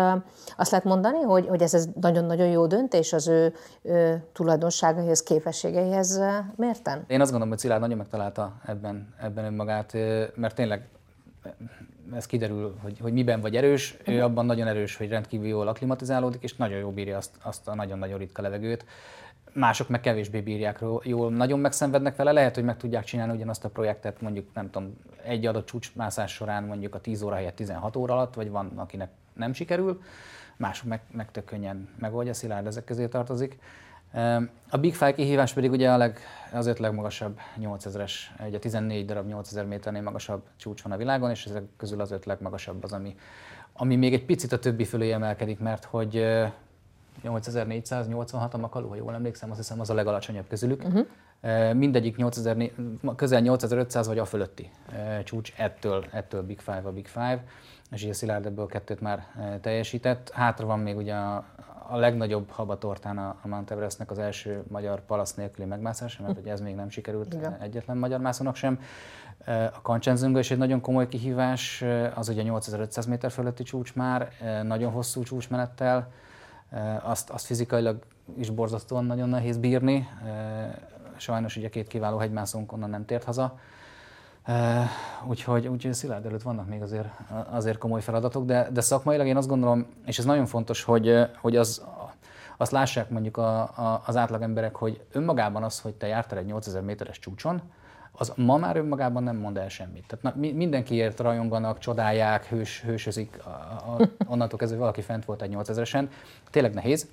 [0.56, 6.20] azt lehet mondani, hogy, hogy ez, ez nagyon-nagyon jó döntés az ő, ő tulajdonságaihoz, képességeihez
[6.56, 7.04] mérten?
[7.06, 9.92] Én azt gondolom, hogy Szilárd nagyon megtalálta ebben, ebben önmagát,
[10.34, 10.88] mert tényleg
[12.14, 13.96] ez kiderül, hogy, hogy miben vagy erős.
[14.06, 14.22] Ő mhm.
[14.22, 18.18] abban nagyon erős, hogy rendkívül jól aklimatizálódik, és nagyon jól bírja azt, azt a nagyon-nagyon
[18.18, 18.84] ritka levegőt.
[19.52, 23.68] Mások meg kevésbé bírják jól, nagyon megszenvednek vele, lehet, hogy meg tudják csinálni ugyanazt a
[23.68, 28.14] projektet mondjuk, nem tudom, egy adott csúcsmászás során mondjuk a 10 óra helyett 16 óra
[28.14, 30.02] alatt, vagy van, akinek nem sikerül,
[30.56, 33.58] mások meg, meg tök könnyen megoldja, Szilárd ezek közé tartozik.
[34.70, 36.18] A Big Five kihívás pedig ugye a leg,
[36.52, 38.12] az öt legmagasabb 8000-es,
[38.46, 42.24] ugye 14 darab 8000 méternél magasabb csúcs van a világon, és ezek közül az öt
[42.24, 43.16] legmagasabb az, ami,
[43.72, 46.24] ami még egy picit a többi fölé emelkedik, mert hogy
[47.22, 50.82] 8486 a makaló, ha jól emlékszem, azt hiszem az a legalacsonyabb közülük.
[50.84, 51.06] Uh-huh.
[51.72, 52.70] Mindegyik 8000,
[53.16, 54.70] közel 8500 vagy a fölötti
[55.24, 57.44] csúcs, ettől, ettől Big Five a Big Five,
[57.90, 59.26] és így a Szilárd ebből kettőt már
[59.60, 60.30] teljesített.
[60.30, 61.44] Hátra van még ugye a,
[61.88, 66.52] a legnagyobb habatortán a, a Mount Everestnek az első magyar palasz nélküli megmászása, mert ugye
[66.52, 67.56] ez még nem sikerült Igen.
[67.60, 68.80] egyetlen magyar mászónak sem.
[69.46, 74.28] A Kancsenjunga is egy nagyon komoly kihívás, az ugye 8500 méter fölötti csúcs már,
[74.62, 76.10] nagyon hosszú csúcsmenettel,
[77.02, 77.98] azt, azt fizikailag
[78.36, 80.08] is borzasztóan nagyon nehéz bírni.
[81.16, 83.58] Sajnos ugye két kiváló hegymászónk onnan nem tért haza.
[84.48, 84.54] Uh,
[85.28, 87.08] úgyhogy, úgyhogy Szilárd előtt vannak még azért,
[87.50, 91.56] azért komoly feladatok, de, de szakmailag én azt gondolom, és ez nagyon fontos, hogy, hogy
[91.56, 91.84] az,
[92.56, 96.82] azt lássák mondjuk a, a, az átlagemberek, hogy önmagában az, hogy te jártál egy 8000
[96.82, 97.62] méteres csúcson,
[98.12, 100.06] az ma már önmagában nem mond el semmit.
[100.06, 105.54] Tehát na, mindenkiért rajonganak, csodálják, hős, hősözik, a, a, onnantól kezdve valaki fent volt egy
[105.54, 106.08] 8000-esen.
[106.50, 107.08] Tényleg nehéz,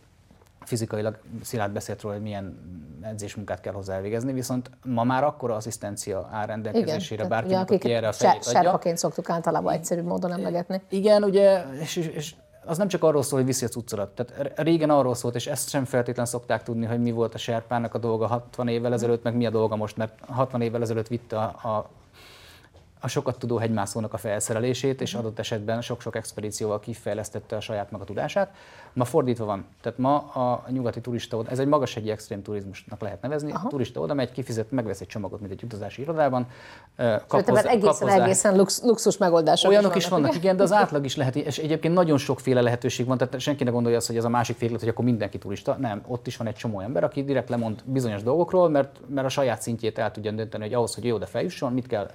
[0.65, 2.60] fizikailag Szilárd beszélt róla, hogy milyen
[3.02, 8.12] edzésmunkát kell hozzá elvégezni, viszont ma már akkora asszisztencia áll rendelkezésére bárkinek, aki erre a
[8.12, 8.62] fejét adja.
[8.62, 10.82] Serpaként szoktuk általában egyszerűbb módon emlegetni.
[10.89, 14.10] Igen, ugye, és, és az nem csak arról szól, hogy viszi a cuccorat.
[14.10, 17.93] Tehát régen arról szólt, és ezt sem feltétlen szokták tudni, hogy mi volt a serpának
[17.93, 21.38] a dolga 60 évvel ezelőtt, meg mi a dolga most, mert 60 évvel ezelőtt vitte
[21.38, 21.89] a, a
[23.04, 28.04] a sokat tudó hegymászónak a felszerelését, és adott esetben sok-sok expedícióval kifejlesztette a saját maga
[28.04, 28.56] tudását.
[28.93, 29.65] Ma fordítva van.
[29.82, 33.51] Tehát ma a nyugati turista oda, ez egy magas egy extrém turizmusnak lehet nevezni.
[33.51, 33.67] Aha.
[33.67, 36.47] A turista oda megy, kifizet, megvesz egy csomagot, mint egy utazási irodában.
[37.27, 40.63] Kap hozzá, egészen, kap egészen lux, luxus megoldások Olyanok is vannak, is vannak igen, de
[40.63, 44.08] az átlag is lehet, és egyébként nagyon sokféle lehetőség van, tehát senki ne gondolja azt,
[44.08, 45.75] hogy ez a másik véglet, hogy akkor mindenki turista.
[45.80, 49.30] Nem, ott is van egy csomó ember, aki direkt lemond bizonyos dolgokról, mert, mert a
[49.30, 52.10] saját szintjét el tudja dönteni, hogy ahhoz, hogy jó oda feljusson, mit kell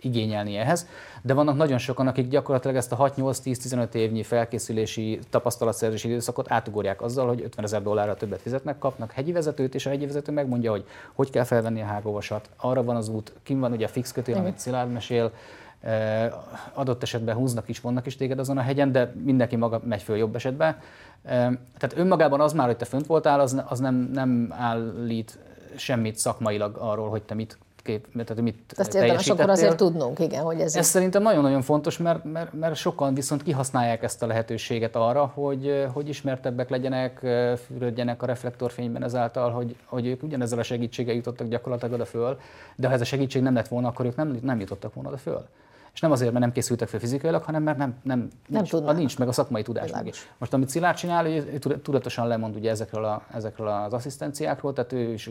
[0.00, 0.86] igényelni ehhez,
[1.22, 7.26] de vannak nagyon sokan, akik gyakorlatilag ezt a 6-8-10-15 évnyi felkészülési tapasztalatszerzési időszakot átugorják azzal,
[7.26, 10.84] hogy 50 ezer dollárra többet fizetnek, kapnak hegyi vezetőt, és a hegyi vezető megmondja, hogy
[11.12, 14.36] hogy kell felvenni a hágóvasat, arra van az út, kim van ugye a fix kötél,
[14.36, 15.32] amit Szilárd mesél,
[16.72, 20.16] adott esetben húznak is, vannak is téged azon a hegyen, de mindenki maga megy föl
[20.16, 20.76] jobb esetben.
[21.22, 25.38] Tehát önmagában az már, hogy te fönt voltál, az, az nem, nem állít
[25.76, 30.42] semmit szakmailag arról, hogy te mit kép, tehát mit Ezt érdemes akkor azért tudnunk, igen,
[30.42, 30.76] hogy ez...
[30.76, 35.86] Ez szerintem nagyon-nagyon fontos, mert, mert, mert sokan viszont kihasználják ezt a lehetőséget arra, hogy,
[35.92, 37.18] hogy ismertebbek legyenek,
[37.66, 42.38] fürödjenek a reflektorfényben ezáltal, hogy, hogy ők ugyanezzel a segítséggel jutottak gyakorlatilag oda föl,
[42.76, 45.18] de ha ez a segítség nem lett volna, akkor ők nem, nem jutottak volna oda
[45.18, 45.46] föl.
[45.92, 48.92] És nem azért, mert nem készültek fel fizikailag, hanem mert nem, nem, nem nincs, a,
[48.92, 49.90] nincs meg a szakmai tudás.
[50.38, 55.12] Most amit Szilárd csinál, ő tudatosan lemond ugye ezekről, a, ezekről az asszisztenciákról, tehát ő
[55.12, 55.30] is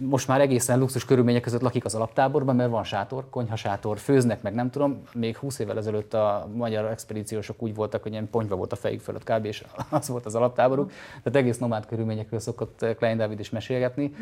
[0.00, 4.54] most már egészen luxus körülmények között lakik az alaptáborban, mert van sátor, konyhasátor, főznek meg,
[4.54, 5.02] nem tudom.
[5.12, 9.00] Még 20 évvel ezelőtt a magyar expedíciósok úgy voltak, hogy ilyen ponyva volt a fejük
[9.00, 9.44] fölött kb.
[9.44, 10.92] és az volt az alaptáboruk.
[11.22, 14.14] Tehát egész nomád körülményekről szokott Klein David is mesélgetni.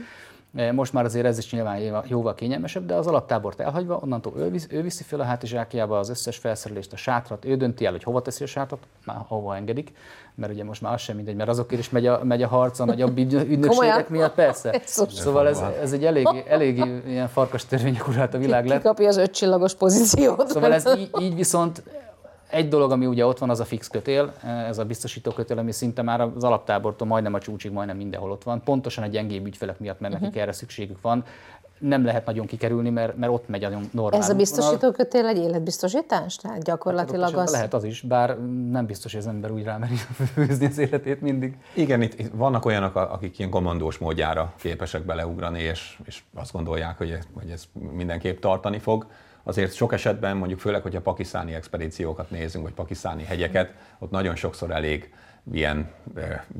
[0.72, 4.66] Most már azért ez is nyilván jóval kényelmesebb, de az alaptábort elhagyva, onnantól ő, visz,
[4.70, 8.22] ő viszi fel a hátizsákjába az összes felszerelést, a sátrat, ő dönti el, hogy hova
[8.22, 9.92] teszi a sátrat, már hova engedik,
[10.34, 12.78] mert ugye most már az sem mindegy, mert azokért is megy a, megy a harc
[12.78, 13.18] a nagyobb
[13.52, 14.80] ügynökségek miatt, persze.
[15.08, 18.94] Szóval ez, ez egy elég, elég ilyen farkas törvények uralt a világ lett.
[18.94, 20.48] Ki az ötcsillagos pozíciót.
[20.48, 21.82] Szóval ez így, így viszont
[22.52, 24.32] egy dolog, ami ugye ott van, az a fix kötél,
[24.68, 28.42] ez a biztosító kötél, ami szinte már az alaptábortól majdnem a csúcsig, majdnem mindenhol ott
[28.42, 28.62] van.
[28.62, 30.42] Pontosan a gyengébb ügyfelek miatt, mert nekik uh-huh.
[30.42, 31.24] erre szükségük van.
[31.78, 34.20] Nem lehet nagyon kikerülni, mert, mert ott megy a normál.
[34.20, 36.36] Ez a biztosító kötél egy életbiztosítás?
[36.36, 37.52] Tehát gyakorlatilag hát az...
[37.52, 38.38] Lehet az is, bár
[38.70, 39.94] nem biztos, hogy az ember úgy rámeri
[40.34, 41.56] főzni az életét mindig.
[41.74, 46.98] Igen, itt, itt vannak olyanok, akik ilyen kommandós módjára képesek beleugrani, és, és azt gondolják,
[46.98, 49.06] hogy, hogy ez mindenképp tartani fog
[49.42, 54.70] azért sok esetben, mondjuk főleg, hogyha pakisztáni expedíciókat nézünk, vagy pakisztáni hegyeket, ott nagyon sokszor
[54.70, 55.12] elég
[55.52, 55.90] ilyen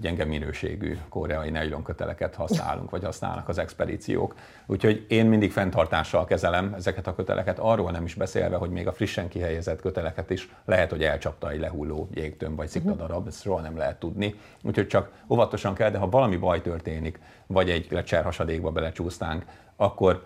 [0.00, 1.52] gyenge minőségű koreai
[1.84, 4.34] köteleket használunk, vagy használnak az expedíciók.
[4.66, 8.92] Úgyhogy én mindig fenntartással kezelem ezeket a köteleket, arról nem is beszélve, hogy még a
[8.92, 13.76] frissen kihelyezett köteleket is lehet, hogy elcsapta egy lehulló jégtömb vagy szikladarab, ezt soha nem
[13.76, 14.34] lehet tudni.
[14.62, 19.44] Úgyhogy csak óvatosan kell, de ha valami baj történik, vagy egy lecserhasadékba belecsúsztánk,
[19.76, 20.22] akkor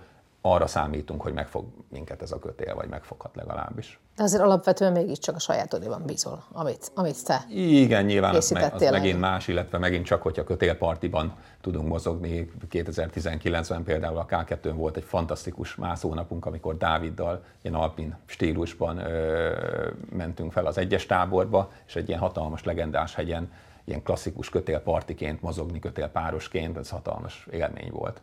[0.52, 4.00] arra számítunk, hogy megfog minket ez a kötél, vagy megfoghat legalábbis.
[4.16, 8.80] De azért alapvetően mégiscsak a sajátodéban bízol, amit, amit te Igen, nyilván az, meg, az
[8.90, 12.50] megint más, illetve megint csak, hogyha kötélpartiban tudunk mozogni.
[12.70, 20.52] 2019-ben például a K2-n volt egy fantasztikus mászónapunk, amikor Dáviddal ilyen alpin stílusban ö, mentünk
[20.52, 23.50] fel az egyes táborba, és egy ilyen hatalmas legendás hegyen
[23.86, 28.20] ilyen klasszikus kötélpartiként mozogni, kötélpárosként, ez hatalmas élmény volt.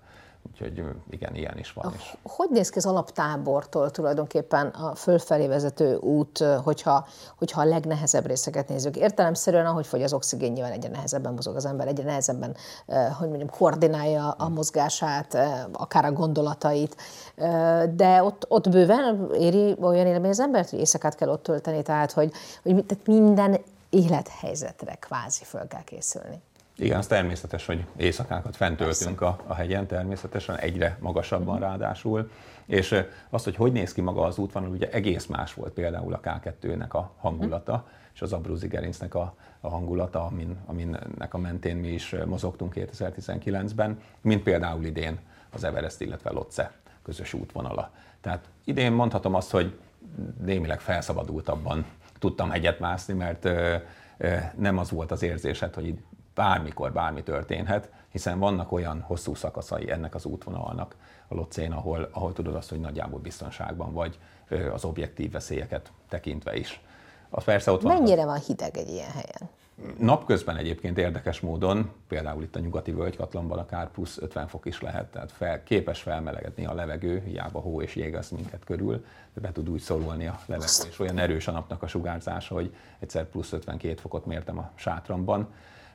[0.51, 1.93] Úgyhogy igen, ilyen is van.
[1.95, 2.15] Is.
[2.23, 8.67] Hogy néz ki az alaptábortól tulajdonképpen a fölfelé vezető út, hogyha, hogyha a legnehezebb részeket
[8.67, 8.95] nézzük?
[8.95, 12.55] Értelemszerűen, ahogy fogy az oxigén, nyilván egyre nehezebben mozog az ember, egyre nehezebben,
[13.17, 15.37] hogy mondjam, koordinálja a mozgását,
[15.71, 16.95] akár a gondolatait,
[17.95, 22.11] de ott, ott bőven éri olyan élmény az embert, hogy éjszakát kell ott tölteni, tehát
[22.11, 22.31] hogy,
[22.63, 23.57] hogy tehát minden
[23.89, 26.41] élethelyzetre kvázi föl kell készülni.
[26.77, 31.63] Igen, az természetes, hogy éjszakákat fentöltünk a, a hegyen, természetesen egyre magasabban mhm.
[31.63, 32.29] ráadásul.
[32.65, 36.19] És azt, hogy hogy néz ki maga az útvonal, ugye egész más volt például a
[36.19, 37.85] K2-nek a hangulata, mhm.
[38.13, 43.99] és az Abruzzi Gerincnek a, a hangulata, amin, aminek a mentén mi is mozogtunk 2019-ben,
[44.21, 46.71] mint például idén az Everest, illetve Lotse
[47.03, 47.91] közös útvonala.
[48.21, 49.77] Tehát idén mondhatom azt, hogy
[50.43, 51.85] némileg felszabadultabban
[52.19, 53.49] tudtam hegyet mászni, mert
[54.55, 55.97] nem az volt az érzésed, hogy
[56.35, 60.95] bármikor bármi történhet, hiszen vannak olyan hosszú szakaszai ennek az útvonalnak
[61.27, 64.19] a Locén, ahol, ahol tudod azt, hogy nagyjából biztonságban vagy
[64.73, 66.81] az objektív veszélyeket tekintve is.
[67.29, 69.49] A persze ott van Mennyire van hideg egy ilyen helyen?
[69.99, 75.11] Napközben egyébként érdekes módon, például itt a nyugati völgykatlanban akár plusz 50 fok is lehet,
[75.11, 79.51] tehát fel, képes felmelegedni a levegő, hiába hó és jég az minket körül, de be
[79.51, 83.51] tud úgy szorulni a levegő, és olyan erős a napnak a sugárzása, hogy egyszer plusz
[83.51, 85.47] 52 fokot mértem a sátramban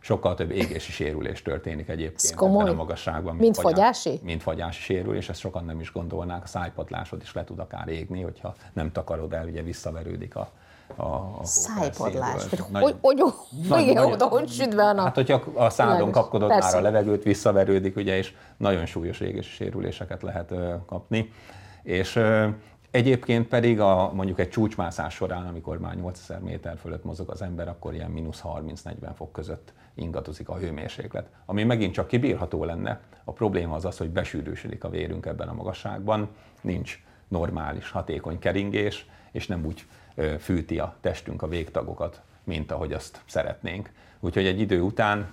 [0.09, 3.37] sokkal több égési sérülés történik egyébként ebben a magasságban.
[3.37, 4.21] Mint, mint fagyási?
[4.23, 6.42] Mint fagyási sérülés, ezt sokan nem is gondolnák.
[6.42, 10.51] A szájpadlásod is le tud akár égni, hogyha nem takarod el, ugye visszaverődik a,
[10.97, 12.49] a, a Szájpadlás.
[12.49, 13.35] Hogy, hogy, hogy,
[13.68, 15.05] hogy, igen, oda, hogy süt be a nap.
[15.05, 20.23] Hát, hogyha a szádon kapkodod már a levegőt, visszaverődik, ugye, és nagyon súlyos égési sérüléseket
[20.23, 21.33] lehet uh, kapni.
[21.83, 22.49] És uh,
[22.90, 27.68] Egyébként pedig a, mondjuk egy csúcsmászás során, amikor már 8000 méter fölött mozog az ember,
[27.68, 31.29] akkor ilyen mínusz 30-40 fok között ingadozik a hőmérséklet.
[31.46, 35.53] Ami megint csak kibírható lenne, a probléma az az, hogy besűrűsödik a vérünk ebben a
[35.55, 36.29] magasságban,
[36.61, 39.87] nincs normális, hatékony keringés, és nem úgy
[40.38, 43.90] fűti a testünk a végtagokat, mint ahogy azt szeretnénk.
[44.20, 45.33] Úgyhogy egy idő után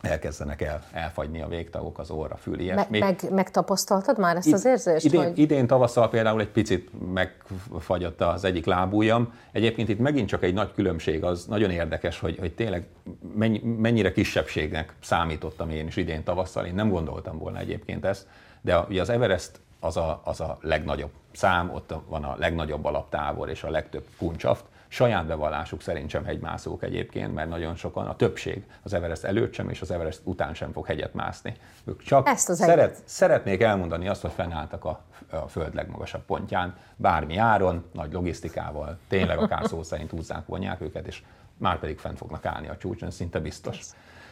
[0.00, 2.56] elkezdenek el, elfagyni a végtagok, az orra, fül.
[2.74, 5.04] Meg, meg, megtapasztaltad már ezt az érzést?
[5.04, 5.38] Idén, hogy...
[5.38, 9.32] idén tavasszal például egy picit megfagyott az egyik lábújam.
[9.52, 12.86] Egyébként itt megint csak egy nagy különbség, az nagyon érdekes, hogy, hogy tényleg
[13.34, 16.66] mennyi, mennyire kisebbségnek számítottam én is idén tavasszal.
[16.66, 18.26] Én nem gondoltam volna egyébként ezt,
[18.60, 23.48] de ugye az Everest az a, az a legnagyobb szám, ott van a legnagyobb alaptávol
[23.48, 28.64] és a legtöbb kuncsaft, saját bevallásuk szerint sem hegymászók egyébként, mert nagyon sokan, a többség
[28.82, 31.54] az Everest előtt sem, és az Everest után sem fog hegyet mászni.
[31.84, 36.76] Ők csak Ezt az szeret, szeretnék elmondani azt, hogy fennálltak a, a föld legmagasabb pontján,
[36.96, 41.22] bármi áron, nagy logisztikával, tényleg akár szó szerint húzzák, vonják őket, és
[41.56, 43.80] már pedig fent fognak állni a csúcson, szinte biztos.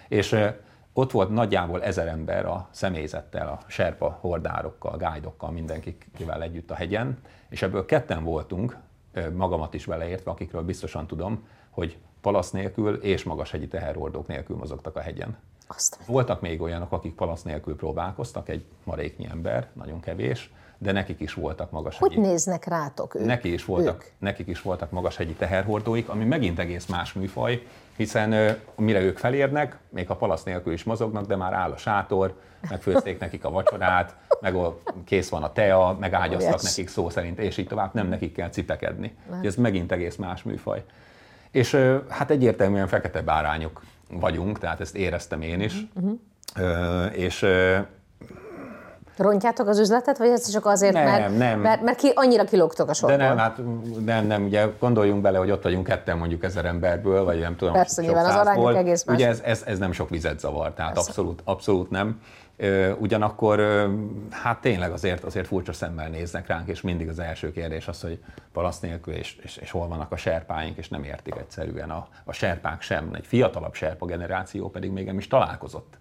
[0.09, 0.37] És
[0.93, 7.19] ott volt nagyjából ezer ember a személyzettel, a serpa hordárokkal, gájdokkal, mindenkivel együtt a hegyen,
[7.49, 8.77] és ebből ketten voltunk,
[9.35, 14.97] magamat is beleértve, akikről biztosan tudom, hogy palasz nélkül és magas hegyi teherhordók nélkül mozogtak
[14.97, 15.37] a hegyen.
[15.67, 21.21] Azt Voltak még olyanok, akik palasz nélkül próbálkoztak, egy maréknyi ember, nagyon kevés, de nekik
[21.21, 23.25] is voltak magas Hogy néznek rátok ők?
[23.25, 24.11] Neki is voltak, ők?
[24.19, 29.79] nekik is voltak magas hegyi teherhordóik, ami megint egész más műfaj, hiszen mire ők felérnek,
[29.89, 32.35] még a palasz nélkül is mozognak, de már áll a sátor,
[32.71, 37.39] megfőzték nekik a vacsorát, meg a, kész van a tea, meg ágyaztak nekik szó szerint,
[37.39, 39.17] és így tovább, nem nekik kell cipekedni.
[39.43, 40.85] Ez megint egész más műfaj.
[41.51, 41.77] És
[42.09, 45.87] hát egyértelműen fekete bárányok vagyunk, tehát ezt éreztem én is.
[46.57, 47.47] Ö, és
[49.17, 51.61] Rontjátok az üzletet, vagy ez csak azért, Nem, mert, nem.
[51.61, 53.17] Mert, mert ki, annyira kilógtok a De sorból?
[53.19, 53.61] nem, hát
[54.05, 57.75] nem, nem, ugye gondoljunk bele, hogy ott vagyunk ketten mondjuk ezer emberből, vagy nem tudom,
[57.75, 59.17] Persze, sok nyilván az arányok egész más.
[59.17, 61.09] Ugye ez, ez, ez nem sok vizet zavar, tehát Persze.
[61.09, 62.21] abszolút, abszolút nem.
[62.99, 63.89] Ugyanakkor
[64.31, 68.23] hát tényleg azért, azért furcsa szemmel néznek ránk, és mindig az első kérdés az, hogy
[68.53, 72.33] palasz nélkül, és, és, és hol vannak a serpáink, és nem értik egyszerűen a, a
[72.33, 73.11] serpák sem.
[73.13, 75.99] Egy fiatalabb serpa generáció pedig még nem is találkozott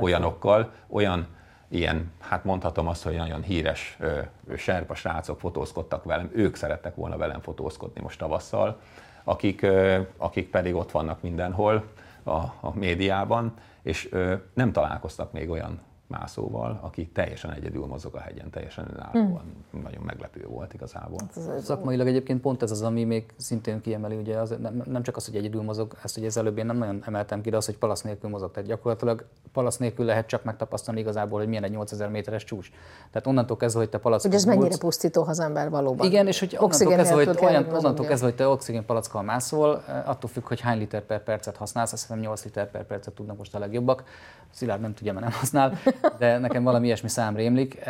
[0.00, 1.26] olyanokkal, olyan
[1.74, 4.20] ilyen, hát mondhatom azt, hogy nagyon híres ö,
[4.56, 8.80] serpa srácok fotózkodtak velem, ők szerettek volna velem fotózkodni most tavasszal,
[9.24, 11.84] akik, ö, akik pedig ott vannak mindenhol
[12.22, 18.18] a, a médiában, és ö, nem találkoztak még olyan mászóval, aki teljesen egyedül mozog a
[18.18, 19.42] hegyen, teljesen önállóan.
[19.82, 21.18] Nagyon meglepő volt igazából.
[21.60, 25.26] Szakmailag egyébként pont ez az, ami még szintén kiemeli, ugye az, nem, nem csak az,
[25.26, 27.78] hogy egyedül mozog, ezt ugye az előbb én nem nagyon emeltem ki, de az, hogy
[27.78, 28.50] palasz nélkül mozog.
[28.50, 32.70] Tehát gyakorlatilag palasz nélkül lehet csak megtapasztalni igazából, hogy milyen egy 8000 méteres csúcs.
[33.10, 36.38] Tehát onnantól kezdve, hogy te palack Hogy ez mennyire pusztító, az ember valóban Igen, és
[36.38, 40.46] hogy onnantól oxigén kezdve, hogy, olyan, onnantól kezdve, hogy te oxigénpalackal mászol, eh, attól függ,
[40.46, 43.58] hogy hány liter per percet használsz, azt hiszem 8 liter per percet tudnak most a
[43.58, 44.04] legjobbak.
[44.50, 45.78] Szilárd nem tudja, mert nem használ,
[46.18, 47.80] de nekem valami ilyesmi szám rémlik.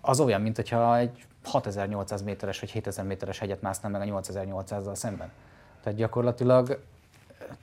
[0.00, 4.94] Az olyan, mint hogyha egy 6800 méteres vagy 7000 méteres hegyet másznám meg a 8800-zal
[4.94, 5.28] szemben.
[5.82, 6.78] Tehát gyakorlatilag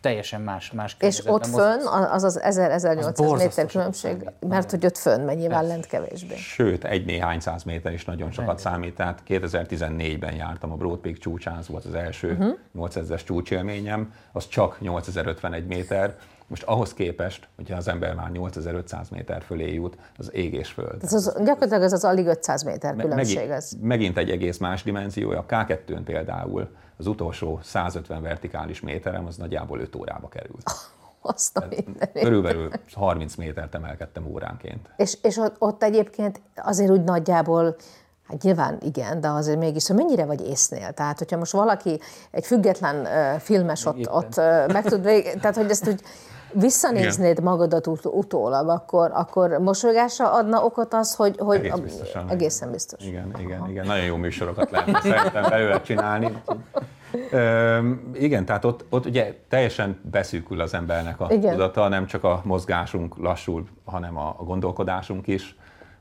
[0.01, 4.33] teljesen más, más És ott fönn, az az 1000-1800 borzasztó méter sokat különbség, számít.
[4.47, 6.35] mert hogy ott fönn megy nyilván lent kevésbé.
[6.35, 8.95] Sőt, egy néhány száz méter is nagyon sokat számít.
[8.95, 12.41] Tehát 2014-ben jártam a Broad Peak csúcsán, az volt az első Mhm.
[12.41, 12.89] uh-huh.
[12.89, 16.15] 8000-es csúcsélményem, az csak 8051 méter.
[16.51, 21.03] Most ahhoz képest, hogyha az ember már 8500 méter fölé jut, az ég és föld.
[21.03, 23.35] Ez az, gyakorlatilag ez az alig 500 méter különbség.
[23.35, 23.71] megint, Ez.
[23.81, 25.39] megint egy egész más dimenziója.
[25.39, 30.63] A K2-n például az utolsó 150 vertikális méterem az nagyjából 5 órába került.
[31.21, 31.67] Azt a.
[32.13, 34.89] Körülbelül 30 métert emelkedtem óránként.
[34.95, 37.75] És, és ott, ott egyébként azért úgy nagyjából,
[38.27, 40.91] hát nyilván igen, de azért mégis, hogy mennyire vagy észnél?
[40.91, 41.99] Tehát, hogyha most valaki,
[42.31, 44.13] egy független uh, filmes ott, Éppen.
[44.13, 46.01] ott uh, meg tud vég, tehát, hogy ezt úgy
[46.53, 52.29] visszanéznéd magadat ut- utólag, akkor, akkor mosolygásra adna okot az, hogy, hogy Egész a- biztosan.
[52.29, 53.05] egészen biztos.
[53.05, 53.85] Igen, igen, igen.
[53.85, 56.41] Nagyon jó műsorokat lehetne szerintem belőle csinálni.
[57.31, 57.79] Ö,
[58.13, 61.51] igen, tehát ott, ott ugye teljesen beszűkül az embernek a Igen.
[61.51, 65.55] tudata, nem csak a mozgásunk lassul, hanem a, a gondolkodásunk is,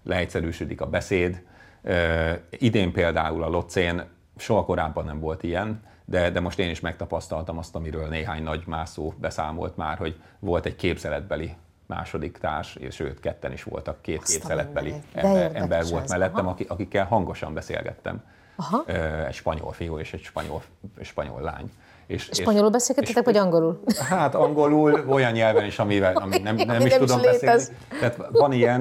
[0.05, 1.43] leegyszerűsödik a beszéd.
[1.83, 4.03] Ö, idén például a Locén
[4.37, 8.63] soha korábban nem volt ilyen, de, de most én is megtapasztaltam azt, amiről néhány nagy
[8.67, 11.55] mászó beszámolt már, hogy volt egy képzeletbeli
[11.87, 16.45] második társ, és sőt, ketten is voltak, két Azt képzeletbeli ember, ember volt ez, mellettem,
[16.45, 16.51] aha.
[16.51, 18.23] aki, akikkel hangosan beszélgettem.
[18.57, 18.85] Aha.
[19.27, 20.63] Egy spanyol fiú és egy spanyol,
[21.01, 21.71] spanyol lány.
[22.07, 23.81] És, és- Spanyolul beszélgetetek, vagy angolul?
[24.09, 27.41] Hát angolul, olyan nyelven is, amivel ami nem, nem is nem is tudom létez.
[27.41, 27.77] beszélni.
[28.01, 28.81] Tehát van ilyen,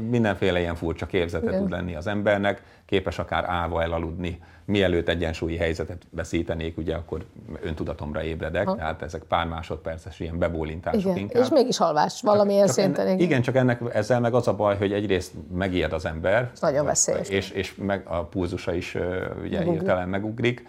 [0.00, 6.02] mindenféle ilyen furcsa képzete tud lenni az embernek, képes akár állva elaludni, mielőtt egyensúlyi helyzetet
[6.10, 7.24] veszítenék, ugye akkor
[7.62, 8.74] öntudatomra ébredek, Ha.
[8.76, 11.16] tehát ezek pár másodperces ilyen bebólintások Igen.
[11.16, 11.42] inkább.
[11.42, 13.06] És mégis halvás valamilyen szinten.
[13.06, 13.42] enne, igen.
[13.42, 16.50] csak ennek ezzel meg az a baj, hogy egyrészt megijed az ember.
[16.60, 17.28] nagyon veszélyes.
[17.28, 19.66] És, és meg a pulzusa is ugye Megugrik.
[19.80, 20.66] hirtelen megugrik,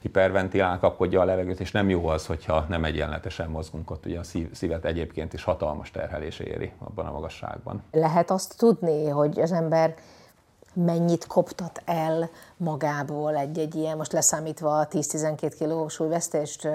[0.00, 4.22] hiperventilál, kapkodja a levegőt, és nem jó az, hogyha nem egyenletesen mozgunk ott, ugye a
[4.22, 7.82] szív, szívet egyébként is hatalmas terhelés éri abban a magasságban.
[7.92, 9.94] Lehet azt tudni, hogy az ember
[10.74, 16.68] mennyit koptat el magából egy-egy ilyen, most leszámítva a 10-12 kiló súlyvesztést,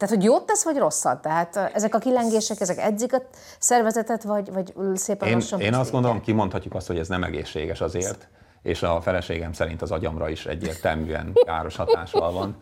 [0.00, 1.22] tehát, hogy jót tesz, vagy rosszat?
[1.22, 3.22] Tehát ezek a kilengések, ezek edzik a
[3.58, 7.80] szervezetet, vagy, vagy szépen Én, lassan én azt gondolom, kimondhatjuk azt, hogy ez nem egészséges
[7.80, 8.28] azért,
[8.62, 12.56] és a feleségem szerint az agyamra is egyértelműen káros hatással van.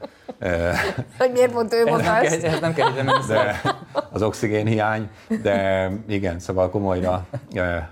[1.18, 2.42] Hogy miért pont ő mondta nem, ezt?
[2.42, 3.12] ez nem kell menni.
[3.27, 3.61] de
[4.11, 5.11] az oxigénhiány,
[5.42, 7.27] de igen, szóval komolyra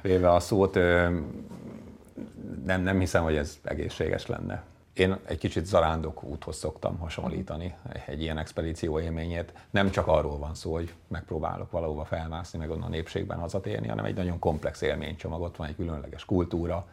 [0.02, 0.78] véve a szót,
[2.66, 4.62] nem, nem hiszem, hogy ez egészséges lenne.
[4.92, 7.74] Én egy kicsit zarándok úthoz szoktam hasonlítani
[8.06, 9.52] egy ilyen expedíció élményét.
[9.70, 14.04] Nem csak arról van szó, hogy megpróbálok valahova felmászni, meg onnan a népségben hazatérni, hanem
[14.04, 15.40] egy nagyon komplex élménycsomag.
[15.40, 16.86] Ott van egy különleges kultúra,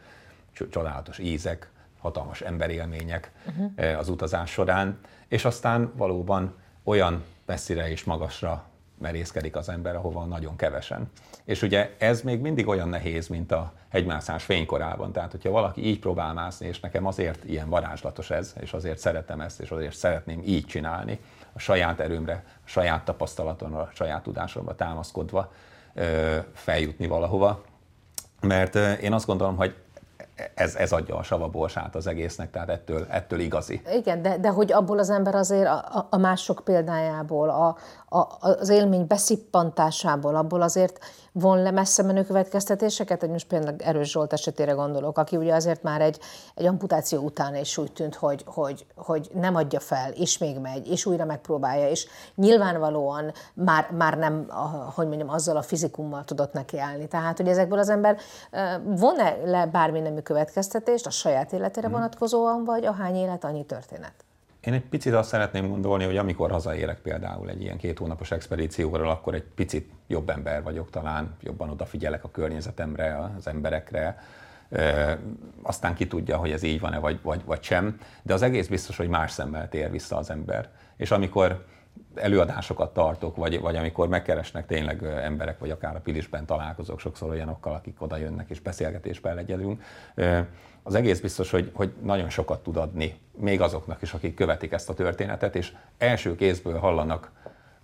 [0.52, 1.70] cso- csodálatos ízek,
[2.00, 3.98] hatalmas emberélmények uh-huh.
[3.98, 4.98] az utazás során,
[5.28, 8.64] és aztán valóban olyan messzire és magasra
[8.98, 11.10] merészkedik az ember, ahova nagyon kevesen.
[11.44, 15.12] És ugye ez még mindig olyan nehéz, mint a hegymászás fénykorában.
[15.12, 19.40] Tehát, hogyha valaki így próbál mászni, és nekem azért ilyen varázslatos ez, és azért szeretem
[19.40, 21.20] ezt, és azért szeretném így csinálni,
[21.52, 25.52] a saját erőmre, a saját tapasztalatomra, a saját tudásomra támaszkodva
[26.52, 27.62] feljutni valahova.
[28.40, 29.74] Mert én azt gondolom, hogy
[30.54, 33.82] ez, ez adja a savaborsát az egésznek, tehát ettől, ettől igazi.
[33.92, 37.76] Igen, de, de hogy abból az ember azért a, a mások példájából, a,
[38.18, 40.98] a, az élmény beszippantásából, abból azért
[41.36, 45.82] von le messze menő következtetéseket, hogy most például Erős Zsolt esetére gondolok, aki ugye azért
[45.82, 46.18] már egy,
[46.54, 50.88] egy amputáció után is úgy tűnt, hogy, hogy, hogy nem adja fel, és még megy,
[50.88, 54.46] és újra megpróbálja, és nyilvánvalóan már, már nem,
[54.94, 57.08] hogy mondjam, azzal a fizikummal tudott nekiállni.
[57.08, 58.16] Tehát, hogy ezekből az ember
[58.84, 61.96] von-e le bármi nemű következtetést a saját életére hmm.
[61.96, 64.23] vonatkozóan, vagy ahány élet, annyi történet?
[64.66, 69.08] Én egy picit azt szeretném gondolni, hogy amikor hazaérek például egy ilyen két hónapos expedícióról,
[69.08, 74.18] akkor egy picit jobb ember vagyok talán, jobban odafigyelek a környezetemre, az emberekre,
[74.70, 75.18] e,
[75.62, 78.96] aztán ki tudja, hogy ez így van-e vagy, vagy, vagy sem, de az egész biztos,
[78.96, 80.68] hogy más szemmel tér vissza az ember.
[80.96, 81.64] És amikor
[82.14, 87.74] előadásokat tartok, vagy, vagy amikor megkeresnek tényleg emberek, vagy akár a Pilisben találkozok sokszor olyanokkal,
[87.74, 89.82] akik oda jönnek és beszélgetésben legyedünk,
[90.86, 94.88] az egész biztos, hogy, hogy nagyon sokat tud adni, még azoknak is, akik követik ezt
[94.88, 97.30] a történetet, és első kézből hallanak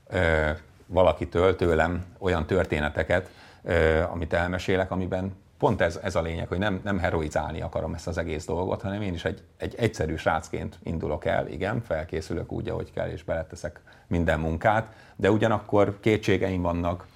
[0.09, 0.51] ö,
[0.87, 3.31] valakitől, tőlem olyan történeteket,
[3.63, 8.07] ö, amit elmesélek, amiben pont ez, ez a lényeg, hogy nem, nem heroizálni akarom ezt
[8.07, 12.69] az egész dolgot, hanem én is egy, egy egyszerű srácként indulok el, igen, felkészülök úgy,
[12.69, 17.07] ahogy kell, és beleteszek minden munkát, de ugyanakkor kétségeim vannak,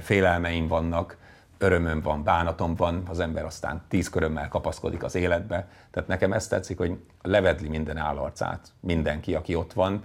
[0.00, 1.16] félelmeim vannak,
[1.64, 5.68] örömöm van, bánatom van, az ember aztán tíz körömmel kapaszkodik az életbe.
[5.90, 10.04] Tehát nekem ezt tetszik, hogy levedli minden állarcát mindenki, aki ott van,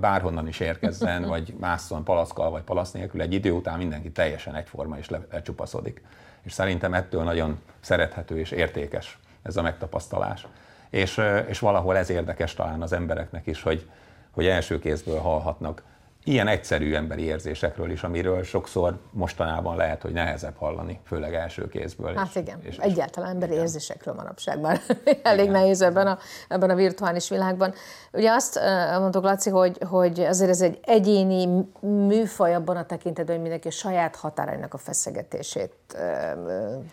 [0.00, 4.98] bárhonnan is érkezzen, vagy másszon palaszkal, vagy palasz nélkül, egy idő után mindenki teljesen egyforma
[4.98, 6.02] és lecsupaszodik.
[6.42, 10.46] És szerintem ettől nagyon szerethető és értékes ez a megtapasztalás.
[10.90, 13.90] És, és valahol ez érdekes talán az embereknek is, hogy,
[14.30, 15.82] hogy első kézből hallhatnak
[16.24, 22.14] ilyen egyszerű emberi érzésekről is, amiről sokszor mostanában lehet, hogy nehezebb hallani, főleg első kézből.
[22.14, 23.64] Hát igen, és, egyáltalán emberi igen.
[23.64, 24.80] érzésekről manapság már
[25.22, 25.60] elég igen.
[25.60, 26.18] nehéz ebben a,
[26.48, 27.74] ebben a virtuális világban.
[28.12, 28.60] Ugye azt
[28.98, 33.70] mondtuk, Laci, hogy, hogy azért ez egy egyéni műfaj abban a tekintetben, hogy mindenki a
[33.70, 35.72] saját határainak a feszegetését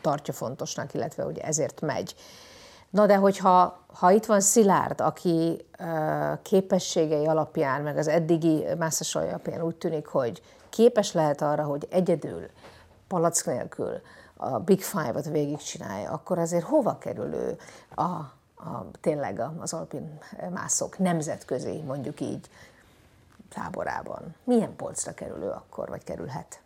[0.02, 2.16] tartja fontosnak, illetve ugye ezért megy.
[2.90, 5.66] Na de hogyha ha itt van Szilárd, aki
[6.42, 12.50] képességei alapján, meg az eddigi mászasai alapján úgy tűnik, hogy képes lehet arra, hogy egyedül,
[13.08, 14.02] palack nélkül
[14.38, 17.58] a Big Five-ot végigcsinálja, akkor azért hova kerül ő
[17.96, 20.20] a, a, tényleg az alpin
[20.54, 22.50] mászok nemzetközi, mondjuk így,
[23.50, 24.36] táborában?
[24.44, 26.60] Milyen polcra kerül ő akkor, vagy kerülhet?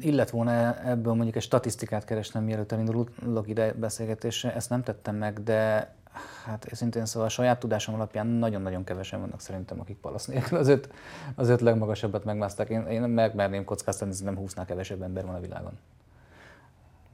[0.00, 5.42] Illet volna ebből mondjuk egy statisztikát keresnem, mielőtt elindulok ide beszélgetésre, ezt nem tettem meg,
[5.42, 5.92] de
[6.44, 10.68] hát szintén szóval a saját tudásom alapján nagyon-nagyon kevesen vannak szerintem, akik palasz nélkül az
[10.68, 10.88] öt,
[11.34, 12.68] az öt legmagasabbat megmászták.
[12.68, 15.78] Én, én megmerném kockáztatni, nem húsznál kevesebb ember van a világon.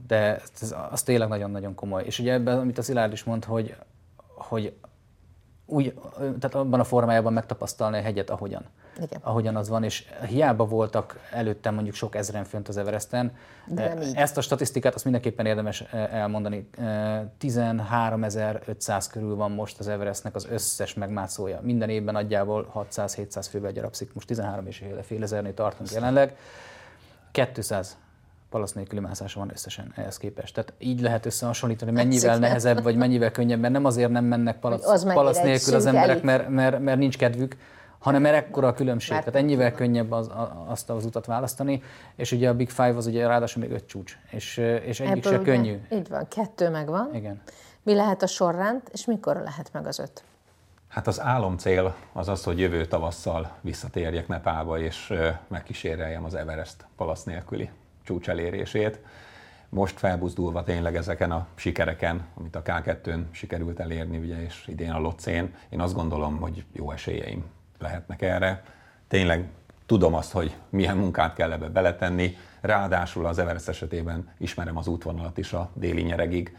[0.06, 2.04] De ez, az tényleg nagyon-nagyon komoly.
[2.04, 3.76] És ugye ebben, amit a Szilárd is mond, hogy,
[4.34, 4.76] hogy
[5.66, 8.64] úgy, tehát abban a formájában megtapasztalni a hegyet, ahogyan.
[9.02, 9.20] Igen.
[9.22, 13.32] ahogyan az van, és hiába voltak előttem mondjuk sok ezren fönt az Everesten.
[14.14, 16.68] Ezt a statisztikát azt mindenképpen érdemes eh, elmondani.
[17.40, 21.60] 13.500 eh, körül van most az Everestnek az összes megmászója.
[21.62, 24.14] Minden évben nagyjából 600-700 fővel gyarapszik.
[24.14, 26.36] Most 13 és fél ezernél tartunk jelenleg.
[27.30, 27.96] 200
[28.50, 30.54] palasz nélküli mászása van összesen ehhez képest.
[30.54, 34.58] Tehát így lehet összehasonlítani, mennyivel hát, nehezebb, vagy mennyivel könnyebb, mert nem azért nem mennek
[34.58, 37.56] palasz, palasz nélkül az emberek, mert, mert, mert nincs kedvük,
[38.08, 39.12] hanem mert ekkora a különbség.
[39.12, 40.30] Mert Tehát ennyivel könnyebb az,
[40.66, 41.82] azt az utat választani,
[42.16, 45.32] és ugye a Big Five az ugye ráadásul még öt csúcs, és, és egyik Ebből
[45.32, 45.78] se ugye, könnyű.
[45.90, 47.10] Így van, kettő megvan.
[47.14, 47.40] Igen.
[47.82, 50.22] Mi lehet a sorrend, és mikor lehet meg az öt?
[50.88, 55.14] Hát az álomcél az az, hogy jövő tavasszal visszatérjek Nepálba, és
[55.48, 57.70] megkíséreljem az Everest palasz nélküli
[58.02, 59.00] csúcs elérését.
[59.68, 64.98] Most felbuzdulva tényleg ezeken a sikereken, amit a K2-n sikerült elérni, ugye, és idén a
[64.98, 67.44] Locén, én azt gondolom, hogy jó esélyeim
[67.78, 68.64] lehetnek erre.
[69.08, 69.48] Tényleg
[69.86, 75.38] tudom azt, hogy milyen munkát kell ebbe beletenni, ráadásul az Everest esetében ismerem az útvonalat
[75.38, 76.56] is a déli nyeregig,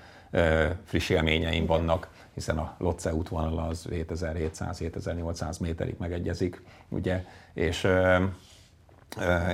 [0.83, 7.87] friss élményeim vannak, hiszen a Lotze útvonala az 7700-7800 méterig megegyezik, ugye, és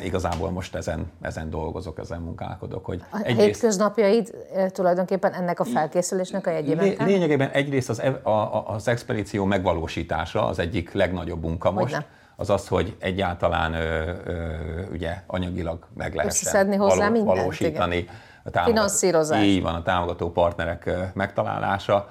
[0.04, 2.86] igazából most ezen, ezen dolgozok, ezen munkálkodok.
[2.86, 4.36] Hogy a egyrészt, hétköznapjaid
[4.68, 6.86] tulajdonképpen ennek a felkészülésnek a jegyében?
[6.86, 11.94] Lé, lényegében egyrészt az, a, az expedíció megvalósítása az egyik legnagyobb munka most.
[11.94, 12.08] Hogyne.
[12.36, 14.44] az az, hogy egyáltalán ö, ö,
[14.92, 17.98] ugye anyagilag meg lehessen hozzá való, valósítani.
[17.98, 18.14] Igen.
[18.44, 19.44] A támogató, Finanszírozás.
[19.44, 22.08] Így van, a támogató partnerek megtalálása,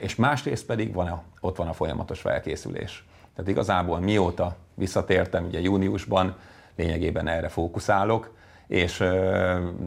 [0.00, 3.04] és másrészt pedig van a, ott van a folyamatos felkészülés.
[3.34, 6.36] Tehát igazából mióta visszatértem, ugye júniusban
[6.76, 8.34] lényegében erre fókuszálok,
[8.66, 8.98] és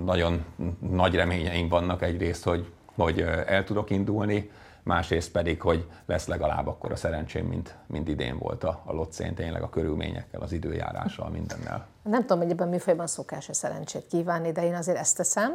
[0.03, 0.45] nagyon
[0.91, 4.51] nagy reményeim vannak egyrészt, hogy, hogy el tudok indulni,
[4.83, 9.35] másrészt pedig, hogy lesz legalább akkor a szerencsém, mint, mint idén volt a, a Lotszén,
[9.35, 11.87] tényleg a körülményekkel, az időjárással, mindennel.
[12.03, 15.51] Nem tudom, hogy ebben műfajban szokás-e szerencsét kívánni, de én azért ezt teszem,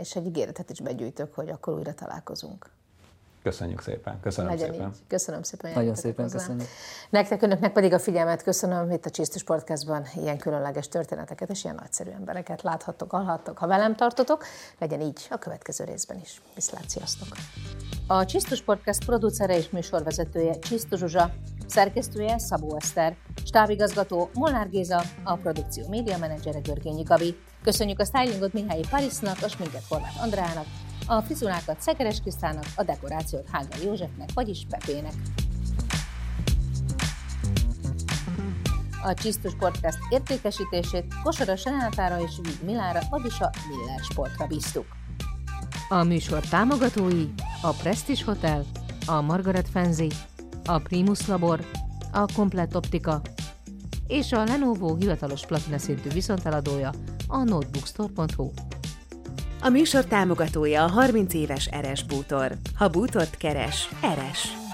[0.00, 2.70] és egy ígéretet is begyűjtök, hogy akkor újra találkozunk.
[3.42, 4.20] Köszönjük szépen.
[4.20, 4.88] Köszönöm Legyen szépen.
[4.88, 4.96] Így.
[5.08, 5.72] Köszönöm szépen.
[5.72, 6.38] Nagyon szépen hozzá.
[6.38, 6.68] köszönjük.
[7.10, 11.76] Nektek, önöknek pedig a figyelmet köszönöm itt a Csisztus Podcastban ilyen különleges történeteket és ilyen
[11.80, 13.58] nagyszerű embereket láthattok, hallhattok.
[13.58, 14.44] Ha velem tartotok,
[14.78, 16.42] legyen így a következő részben is.
[16.54, 17.28] Viszlát, sziasztok!
[18.06, 21.30] A Csisztus Podcast producere és műsorvezetője Csisztus Zsuzsa,
[21.66, 27.36] szerkesztője Szabó Eszter, stábigazgató Molnár Géza, a produkció média menedzsere Görgényi Gabi.
[27.62, 30.66] Köszönjük a stylingot Mihály Parisnak, a sminket Horváth Andrának,
[31.08, 35.12] a frizurákat Szekeres Krisztának, a dekorációt Hágai Józsefnek, vagyis Pepének.
[39.02, 44.86] A Csisztus Podcast értékesítését Kosaras Renátára és Víg Milára, vagyis a Miller Sportra bíztuk.
[45.88, 47.28] A műsor támogatói
[47.62, 48.64] a Prestige Hotel,
[49.06, 50.10] a Margaret Fenzi,
[50.64, 51.64] a Primus Labor,
[52.12, 53.20] a Komplett Optika
[54.06, 56.90] és a Lenovo hivatalos platina szintű viszonteladója
[57.26, 58.67] a notebookstore.hu.
[59.60, 62.52] A műsor támogatója a 30 éves Eres Bútor.
[62.74, 64.67] Ha bútort keres, Eres.